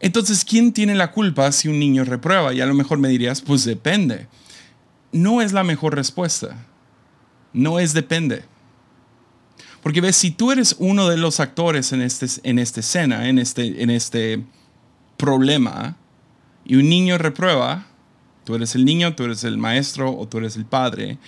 Entonces, 0.00 0.44
¿quién 0.44 0.72
tiene 0.72 0.94
la 0.94 1.10
culpa 1.10 1.50
si 1.52 1.68
un 1.68 1.78
niño 1.78 2.04
reprueba? 2.04 2.52
Y 2.52 2.60
a 2.60 2.66
lo 2.66 2.74
mejor 2.74 2.98
me 2.98 3.08
dirías, 3.08 3.40
pues 3.40 3.64
depende. 3.64 4.26
No 5.12 5.40
es 5.40 5.52
la 5.52 5.64
mejor 5.64 5.94
respuesta. 5.94 6.66
No 7.52 7.78
es 7.78 7.94
depende. 7.94 8.44
Porque 9.82 10.00
ves, 10.00 10.16
si 10.16 10.32
tú 10.32 10.52
eres 10.52 10.76
uno 10.78 11.08
de 11.08 11.16
los 11.16 11.40
actores 11.40 11.92
en, 11.92 12.02
este, 12.02 12.26
en 12.42 12.58
esta 12.58 12.80
escena, 12.80 13.28
en 13.28 13.38
este, 13.38 13.82
en 13.82 13.90
este 13.90 14.42
problema, 15.16 15.96
y 16.64 16.76
un 16.76 16.88
niño 16.88 17.18
reprueba, 17.18 17.86
tú 18.44 18.54
eres 18.54 18.74
el 18.74 18.84
niño, 18.84 19.14
tú 19.14 19.24
eres 19.24 19.44
el 19.44 19.58
maestro 19.58 20.16
o 20.16 20.26
tú 20.26 20.38
eres 20.38 20.56
el 20.56 20.66
padre, 20.66 21.18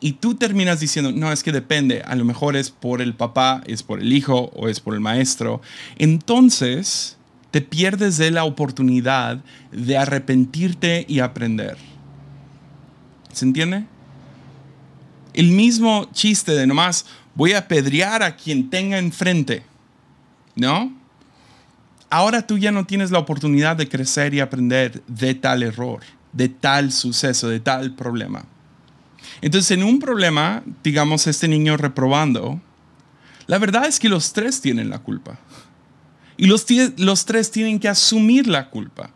y 0.00 0.14
tú 0.14 0.34
terminas 0.34 0.80
diciendo, 0.80 1.12
no, 1.12 1.30
es 1.30 1.42
que 1.42 1.52
depende, 1.52 2.02
a 2.02 2.16
lo 2.16 2.24
mejor 2.24 2.56
es 2.56 2.70
por 2.70 3.00
el 3.00 3.14
papá, 3.14 3.62
es 3.66 3.82
por 3.82 4.00
el 4.00 4.12
hijo 4.12 4.50
o 4.54 4.68
es 4.68 4.80
por 4.80 4.94
el 4.94 5.00
maestro, 5.00 5.60
entonces 5.96 7.17
te 7.50 7.60
pierdes 7.60 8.18
de 8.18 8.30
la 8.30 8.44
oportunidad 8.44 9.42
de 9.72 9.96
arrepentirte 9.96 11.04
y 11.08 11.20
aprender. 11.20 11.76
¿Se 13.32 13.44
entiende? 13.44 13.84
El 15.32 15.50
mismo 15.50 16.08
chiste 16.12 16.52
de 16.52 16.66
nomás, 16.66 17.06
voy 17.34 17.52
a 17.52 17.58
apedrear 17.58 18.22
a 18.22 18.36
quien 18.36 18.68
tenga 18.68 18.98
enfrente, 18.98 19.62
¿no? 20.56 20.92
Ahora 22.10 22.46
tú 22.46 22.58
ya 22.58 22.72
no 22.72 22.86
tienes 22.86 23.10
la 23.10 23.18
oportunidad 23.18 23.76
de 23.76 23.88
crecer 23.88 24.34
y 24.34 24.40
aprender 24.40 25.02
de 25.06 25.34
tal 25.34 25.62
error, 25.62 26.00
de 26.32 26.48
tal 26.48 26.90
suceso, 26.90 27.48
de 27.48 27.60
tal 27.60 27.94
problema. 27.94 28.44
Entonces, 29.40 29.70
en 29.72 29.84
un 29.84 30.00
problema, 30.00 30.62
digamos, 30.82 31.26
este 31.26 31.48
niño 31.48 31.76
reprobando, 31.76 32.60
la 33.46 33.58
verdad 33.58 33.86
es 33.86 34.00
que 34.00 34.08
los 34.08 34.32
tres 34.32 34.60
tienen 34.60 34.90
la 34.90 34.98
culpa. 34.98 35.38
Y 36.38 36.46
los, 36.46 36.64
tres 37.26 37.50
tienen 37.50 37.80
que 37.80 37.88
asumir 37.88 38.46
la 38.46 38.70
culpa. 38.70 39.10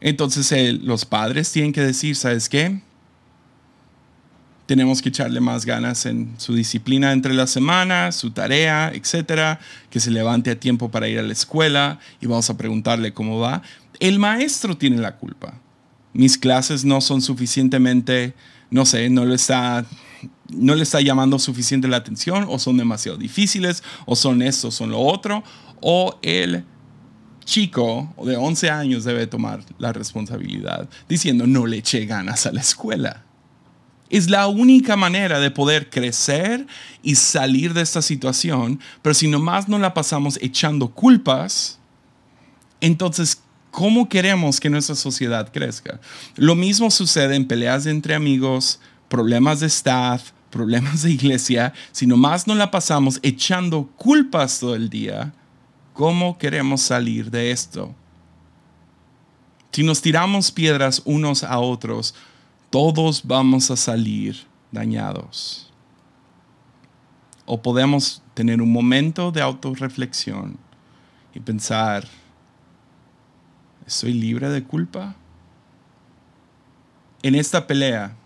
Entonces, 0.00 0.80
los 0.80 1.04
padres 1.04 1.50
tienen 1.50 1.72
que 1.72 1.82
decir, 1.82 2.16
¿sabes 2.16 2.48
qué? 2.48 2.80
tenemos 4.66 5.02
que 5.02 5.08
echarle 5.08 5.40
más 5.40 5.66
ganas 5.66 6.06
en 6.06 6.32
su 6.38 6.54
disciplina 6.54 7.10
entre 7.10 7.34
la 7.34 7.48
semana, 7.48 8.12
su 8.12 8.30
tarea, 8.30 8.92
etcétera, 8.94 9.58
que 9.90 9.98
se 9.98 10.12
levante 10.12 10.48
a 10.52 10.60
tiempo 10.60 10.92
para 10.92 11.08
ir 11.08 11.18
a 11.18 11.22
la 11.22 11.32
escuela 11.32 11.98
y 12.20 12.26
vamos 12.26 12.48
a 12.50 12.56
preguntarle 12.56 13.12
cómo 13.12 13.40
va. 13.40 13.62
El 13.98 14.20
maestro 14.20 14.76
tiene 14.76 14.98
la 14.98 15.16
culpa. 15.16 15.54
Mis 16.12 16.38
clases 16.38 16.84
no 16.84 17.00
son 17.00 17.20
suficientemente, 17.20 18.34
no 18.70 18.86
sé, 18.86 19.10
no 19.10 19.24
le 19.24 19.34
está 19.34 19.84
no 20.50 20.76
le 20.76 20.84
está 20.84 21.00
llamando 21.00 21.40
suficiente 21.40 21.88
la 21.88 21.96
atención 21.96 22.46
o 22.48 22.60
son 22.60 22.76
demasiado 22.76 23.18
difíciles 23.18 23.82
o 24.06 24.14
son 24.14 24.40
esto, 24.40 24.70
son 24.70 24.90
lo 24.90 25.00
otro 25.00 25.42
o 25.80 26.18
el 26.22 26.64
chico 27.44 28.14
de 28.24 28.36
11 28.36 28.70
años 28.70 29.04
debe 29.04 29.26
tomar 29.26 29.60
la 29.78 29.92
responsabilidad 29.92 30.88
diciendo 31.08 31.46
no 31.46 31.66
le 31.66 31.78
eché 31.78 32.06
ganas 32.06 32.46
a 32.46 32.52
la 32.52 32.60
escuela. 32.60 33.24
Es 34.08 34.28
la 34.28 34.48
única 34.48 34.96
manera 34.96 35.38
de 35.38 35.50
poder 35.50 35.88
crecer 35.88 36.66
y 37.02 37.14
salir 37.14 37.74
de 37.74 37.82
esta 37.82 38.02
situación, 38.02 38.80
pero 39.02 39.14
si 39.14 39.28
nomás 39.28 39.68
no 39.68 39.78
la 39.78 39.94
pasamos 39.94 40.38
echando 40.42 40.90
culpas, 40.90 41.78
entonces, 42.80 43.42
¿cómo 43.70 44.08
queremos 44.08 44.58
que 44.58 44.70
nuestra 44.70 44.96
sociedad 44.96 45.52
crezca? 45.52 46.00
Lo 46.36 46.56
mismo 46.56 46.90
sucede 46.90 47.36
en 47.36 47.46
peleas 47.46 47.86
entre 47.86 48.14
amigos, 48.14 48.80
problemas 49.08 49.60
de 49.60 49.68
staff, 49.68 50.30
problemas 50.50 51.02
de 51.02 51.12
iglesia. 51.12 51.72
Si 51.92 52.06
nomás 52.06 52.46
no 52.46 52.54
la 52.54 52.70
pasamos 52.70 53.20
echando 53.22 53.86
culpas 53.96 54.58
todo 54.58 54.74
el 54.74 54.90
día, 54.90 55.32
¿cómo 55.92 56.38
queremos 56.38 56.80
salir 56.80 57.30
de 57.30 57.50
esto? 57.50 57.94
Si 59.72 59.82
nos 59.82 60.02
tiramos 60.02 60.50
piedras 60.50 61.00
unos 61.04 61.44
a 61.44 61.58
otros, 61.58 62.14
todos 62.70 63.22
vamos 63.24 63.70
a 63.70 63.76
salir 63.76 64.46
dañados. 64.72 65.72
O 67.46 67.62
podemos 67.62 68.22
tener 68.34 68.60
un 68.60 68.72
momento 68.72 69.30
de 69.30 69.40
autorreflexión 69.40 70.56
y 71.34 71.40
pensar, 71.40 72.06
¿estoy 73.86 74.12
libre 74.12 74.48
de 74.48 74.62
culpa? 74.64 75.14
En 77.22 77.34
esta 77.34 77.66
pelea, 77.66 78.16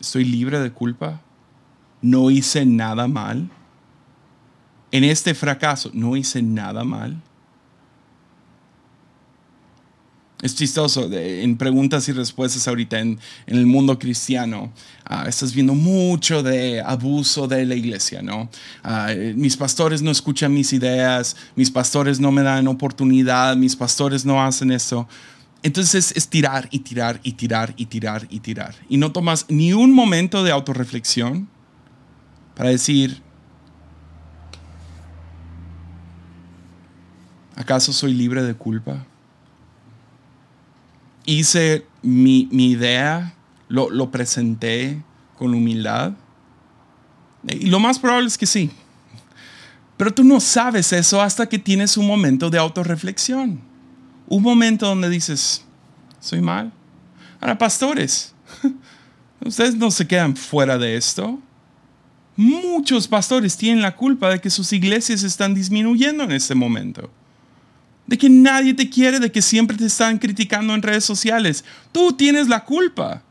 ¿estoy 0.00 0.24
libre 0.24 0.60
de 0.60 0.72
culpa? 0.72 1.20
¿No 2.02 2.30
hice 2.30 2.66
nada 2.66 3.08
mal? 3.08 3.50
En 4.94 5.02
este 5.02 5.34
fracaso, 5.34 5.90
¿no 5.92 6.16
hice 6.16 6.40
nada 6.40 6.84
mal? 6.84 7.20
Es 10.40 10.54
chistoso, 10.54 11.10
en 11.12 11.56
preguntas 11.56 12.08
y 12.08 12.12
respuestas 12.12 12.68
ahorita 12.68 13.00
en, 13.00 13.18
el 13.46 13.66
mundo 13.66 13.98
cristiano, 13.98 14.72
ah, 15.04 15.24
estás 15.26 15.52
viendo 15.52 15.74
mucho 15.74 16.44
de 16.44 16.80
abuso 16.80 17.48
de 17.48 17.66
la 17.66 17.74
iglesia, 17.74 18.22
¿no? 18.22 18.48
Ah, 18.84 19.08
mis 19.34 19.56
pastores 19.56 20.00
no 20.00 20.12
escuchan 20.12 20.54
mis 20.54 20.72
ideas, 20.72 21.34
mis 21.56 21.72
pastores 21.72 22.20
no 22.20 22.30
me 22.30 22.42
dan 22.42 22.68
oportunidad, 22.68 23.56
mis 23.56 23.74
pastores 23.74 24.24
no 24.24 24.44
hacen 24.44 24.70
eso. 24.70 25.08
Entonces 25.64 26.12
es 26.14 26.28
tirar 26.28 26.68
y 26.70 26.78
tirar 26.78 27.18
y 27.24 27.32
tirar 27.32 27.74
y 27.76 27.86
tirar 27.86 28.28
y 28.30 28.38
tirar. 28.38 28.76
Y 28.88 28.98
no 28.98 29.10
tomas 29.10 29.46
ni 29.48 29.72
un 29.72 29.92
momento 29.92 30.44
de 30.44 30.52
autorreflexión 30.52 31.48
para 32.54 32.68
decir, 32.68 33.23
¿acaso 37.56 37.92
soy 37.92 38.14
libre 38.14 38.42
de 38.42 38.54
culpa? 38.54 39.06
hice 41.24 41.86
mi, 42.02 42.48
idea, 42.50 43.34
lo, 43.68 44.10
presenté 44.10 45.02
con 45.36 45.54
humildad? 45.54 46.12
Y 47.48 47.66
lo 47.66 47.78
más 47.78 47.98
probable 47.98 48.28
es 48.28 48.38
que 48.38 48.46
sí. 48.46 48.70
Pero 49.96 50.12
tú 50.12 50.24
no 50.24 50.40
sabes 50.40 50.92
eso 50.92 51.20
hasta 51.20 51.48
que 51.48 51.58
tienes 51.58 51.96
un 51.96 52.06
momento 52.06 52.50
de 52.50 52.58
autorreflexión. 52.58 53.60
Un 54.26 54.42
momento 54.42 54.86
donde 54.86 55.08
dices, 55.08 55.64
soy 56.20 56.40
mal. 56.40 56.72
Ahora, 57.40 57.58
pastores, 57.58 58.34
ustedes 59.44 59.76
no 59.76 59.90
se 59.90 60.06
quedan 60.06 60.36
fuera 60.36 60.78
de 60.78 60.96
esto. 60.96 61.38
Muchos 62.36 63.06
pastores 63.06 63.56
tienen 63.56 63.82
la 63.82 63.94
culpa 63.94 64.30
de 64.30 64.40
que 64.40 64.50
sus 64.50 64.72
iglesias 64.72 65.22
están 65.22 65.54
disminuyendo 65.54 66.24
en 66.24 66.32
este 66.32 66.54
momento. 66.54 67.10
De 68.06 68.18
que 68.18 68.28
nadie 68.28 68.74
te 68.74 68.90
quiere, 68.90 69.18
de 69.18 69.32
que 69.32 69.40
siempre 69.42 69.76
te 69.76 69.86
están 69.86 70.18
criticando 70.18 70.74
en 70.74 70.82
redes 70.82 71.04
sociales. 71.04 71.64
Tú 71.92 72.12
tienes 72.12 72.48
la 72.48 72.64
culpa 72.64 73.22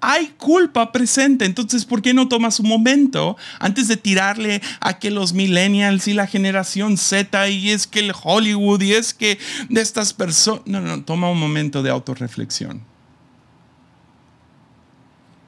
hay 0.00 0.28
culpa 0.38 0.92
presente. 0.92 1.44
Entonces, 1.44 1.84
¿por 1.84 2.02
qué 2.02 2.14
no 2.14 2.28
tomas 2.28 2.60
un 2.60 2.68
momento 2.68 3.36
antes 3.58 3.88
de 3.88 3.96
tirarle 3.96 4.62
a 4.80 4.98
que 4.98 5.10
los 5.10 5.32
millennials 5.32 6.06
y 6.06 6.12
la 6.12 6.26
generación 6.26 6.96
Z 6.96 7.48
y 7.48 7.70
es 7.70 7.86
que 7.86 8.00
el 8.00 8.12
Hollywood 8.22 8.82
y 8.82 8.92
es 8.92 9.14
que 9.14 9.38
de 9.68 9.80
estas 9.80 10.12
personas... 10.12 10.62
No, 10.66 10.80
no, 10.80 11.02
toma 11.02 11.30
un 11.30 11.40
momento 11.40 11.82
de 11.82 11.90
autorreflexión. 11.90 12.82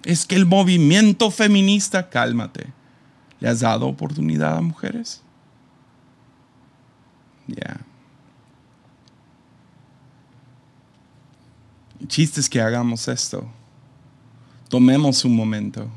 Es 0.05 0.25
que 0.25 0.35
el 0.37 0.47
movimiento 0.47 1.31
feminista, 1.31 2.09
cálmate. 2.09 2.67
¿Le 3.41 3.49
has 3.49 3.61
dado 3.61 3.87
oportunidad 3.87 4.57
a 4.57 4.61
mujeres? 4.61 5.23
Ya. 7.47 7.81
El 12.09 12.13
chiste 12.13 12.41
es 12.41 12.49
que 12.49 12.63
hagamos 12.63 13.07
esto 13.07 13.47
tomemos 14.69 15.25
un 15.25 15.35
momento 15.35 15.89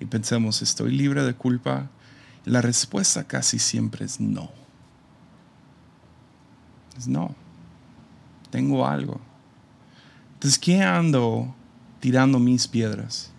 y 0.00 0.04
pensemos, 0.04 0.62
¿estoy 0.62 0.96
libre 0.96 1.24
de 1.24 1.34
culpa? 1.34 1.90
La 2.44 2.62
respuesta 2.62 3.24
casi 3.24 3.58
siempre 3.58 4.06
es 4.06 4.18
no. 4.18 4.50
Es 6.96 7.06
no. 7.06 7.34
Tengo 8.50 8.86
algo. 8.86 9.20
Entonces, 10.34 10.58
¿qué 10.58 10.82
ando 10.82 11.54
tirando 12.00 12.38
mis 12.38 12.66
piedras 12.68 13.30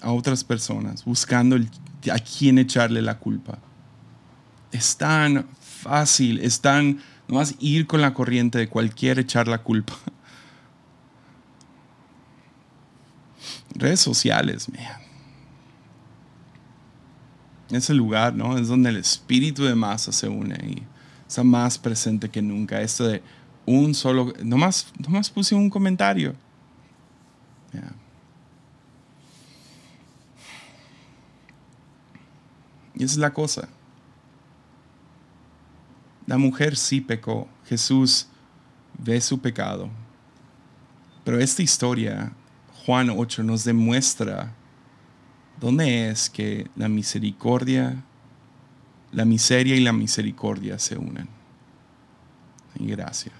a 0.00 0.12
otras 0.12 0.44
personas, 0.44 1.04
buscando 1.04 1.56
a 1.56 2.18
quién 2.18 2.58
echarle 2.58 3.00
la 3.02 3.18
culpa? 3.18 3.58
Es 4.70 4.96
tan 4.96 5.48
fácil, 5.60 6.38
es 6.40 6.60
tan 6.60 7.00
nomás 7.28 7.54
ir 7.60 7.86
con 7.86 8.00
la 8.00 8.14
corriente 8.14 8.58
de 8.58 8.68
cualquier 8.68 9.18
echar 9.18 9.46
la 9.48 9.58
culpa. 9.58 9.94
redes 13.74 14.00
sociales, 14.00 14.68
man. 14.68 14.80
Es 17.70 17.90
el 17.90 17.98
lugar, 17.98 18.34
¿no? 18.34 18.56
Es 18.56 18.68
donde 18.68 18.88
el 18.88 18.96
espíritu 18.96 19.64
de 19.64 19.74
masa 19.74 20.10
se 20.10 20.26
une 20.26 20.56
y 20.66 20.82
está 21.26 21.44
más 21.44 21.78
presente 21.78 22.30
que 22.30 22.40
nunca. 22.40 22.80
Esto 22.80 23.06
de 23.06 23.22
un 23.66 23.94
solo, 23.94 24.32
nomás, 24.42 24.86
nomás 24.98 25.28
puse 25.28 25.54
un 25.54 25.68
comentario. 25.68 26.34
Y 32.94 33.04
esa 33.04 33.12
es 33.12 33.18
la 33.18 33.32
cosa. 33.32 33.68
La 36.28 36.36
mujer 36.36 36.76
sí 36.76 37.00
pecó. 37.00 37.48
Jesús 37.64 38.26
ve 38.98 39.18
su 39.18 39.40
pecado. 39.40 39.88
Pero 41.24 41.38
esta 41.38 41.62
historia 41.62 42.32
Juan 42.84 43.08
8 43.08 43.42
nos 43.42 43.64
demuestra 43.64 44.52
dónde 45.58 46.10
es 46.10 46.28
que 46.28 46.68
la 46.76 46.90
misericordia, 46.90 48.04
la 49.10 49.24
miseria 49.24 49.74
y 49.74 49.80
la 49.80 49.94
misericordia 49.94 50.78
se 50.78 50.98
unen. 50.98 51.30
Y 52.78 52.88
gracia. 52.88 53.32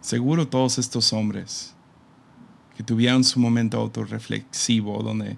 Seguro 0.00 0.46
todos 0.46 0.78
estos 0.78 1.12
hombres 1.12 1.74
que 2.76 2.84
tuvieron 2.84 3.24
su 3.24 3.40
momento 3.40 3.78
autorreflexivo, 3.78 5.02
donde 5.02 5.36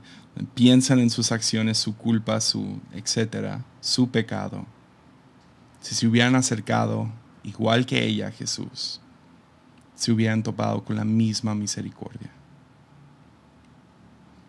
piensan 0.55 0.99
en 0.99 1.09
sus 1.09 1.33
acciones, 1.33 1.79
su 1.79 1.97
culpa, 1.97 2.43
su 2.43 2.79
etcétera, 2.93 3.65
su 3.81 4.11
pecado, 4.11 4.67
si 5.81 5.95
se 5.95 6.07
hubieran 6.07 6.35
acercado 6.35 7.11
igual 7.43 7.87
que 7.87 8.05
ella 8.05 8.29
a 8.29 8.33
Jesús, 8.33 9.01
se 9.95 10.13
hubieran 10.13 10.43
topado 10.43 10.85
con 10.85 10.97
la 10.97 11.05
misma 11.05 11.55
misericordia. 11.55 12.31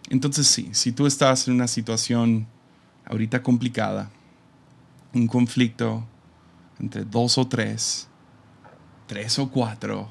Entonces 0.10 0.48
sí, 0.48 0.70
si 0.74 0.92
tú 0.92 1.06
estás 1.06 1.48
en 1.48 1.56
una 1.56 1.68
situación 1.68 2.48
ahorita 3.06 3.44
complicada, 3.44 4.10
un 5.14 5.28
conflicto 5.28 6.06
entre 6.80 7.04
dos 7.04 7.38
o 7.38 7.48
tres, 7.48 8.08
tres 9.08 9.38
o 9.40 9.50
cuatro, 9.50 10.10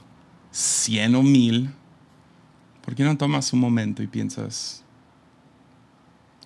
cien 0.50 1.14
o 1.14 1.22
mil, 1.22 1.70
¿por 2.85 2.94
qué 2.94 3.04
no 3.04 3.16
tomas 3.16 3.52
un 3.52 3.61
momento 3.61 4.02
y 4.02 4.07
piensas, 4.07 4.85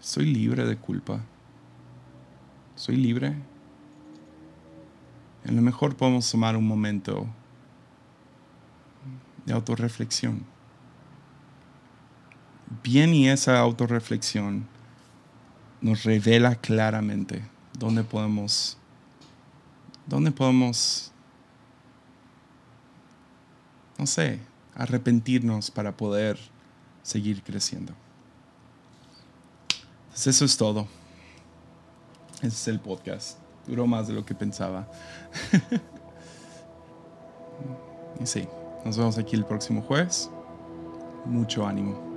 soy 0.00 0.26
libre 0.26 0.64
de 0.64 0.76
culpa? 0.76 1.20
¿Soy 2.74 2.96
libre? 2.96 3.36
A 5.46 5.50
lo 5.50 5.62
mejor 5.62 5.96
podemos 5.96 6.30
tomar 6.30 6.56
un 6.56 6.66
momento 6.66 7.26
de 9.44 9.52
autorreflexión 9.52 10.44
bien 12.82 13.12
y 13.14 13.28
esa 13.28 13.58
autorreflexión 13.58 14.66
nos 15.80 16.04
revela 16.04 16.54
claramente 16.54 17.44
dónde 17.78 18.04
podemos, 18.04 18.78
dónde 20.06 20.30
podemos, 20.30 21.10
no 23.98 24.06
sé, 24.06 24.40
arrepentirnos 24.74 25.70
para 25.70 25.96
poder 25.96 26.38
seguir 27.02 27.42
creciendo. 27.42 27.92
eso 30.14 30.44
es 30.44 30.56
todo. 30.56 30.86
Ese 32.36 32.46
es 32.46 32.68
el 32.68 32.80
podcast. 32.80 33.41
Duró 33.66 33.86
más 33.86 34.08
de 34.08 34.14
lo 34.14 34.24
que 34.24 34.34
pensaba. 34.34 34.88
y 38.20 38.26
sí, 38.26 38.48
nos 38.84 38.96
vemos 38.96 39.18
aquí 39.18 39.36
el 39.36 39.44
próximo 39.44 39.82
jueves. 39.82 40.30
Mucho 41.24 41.66
ánimo. 41.66 42.11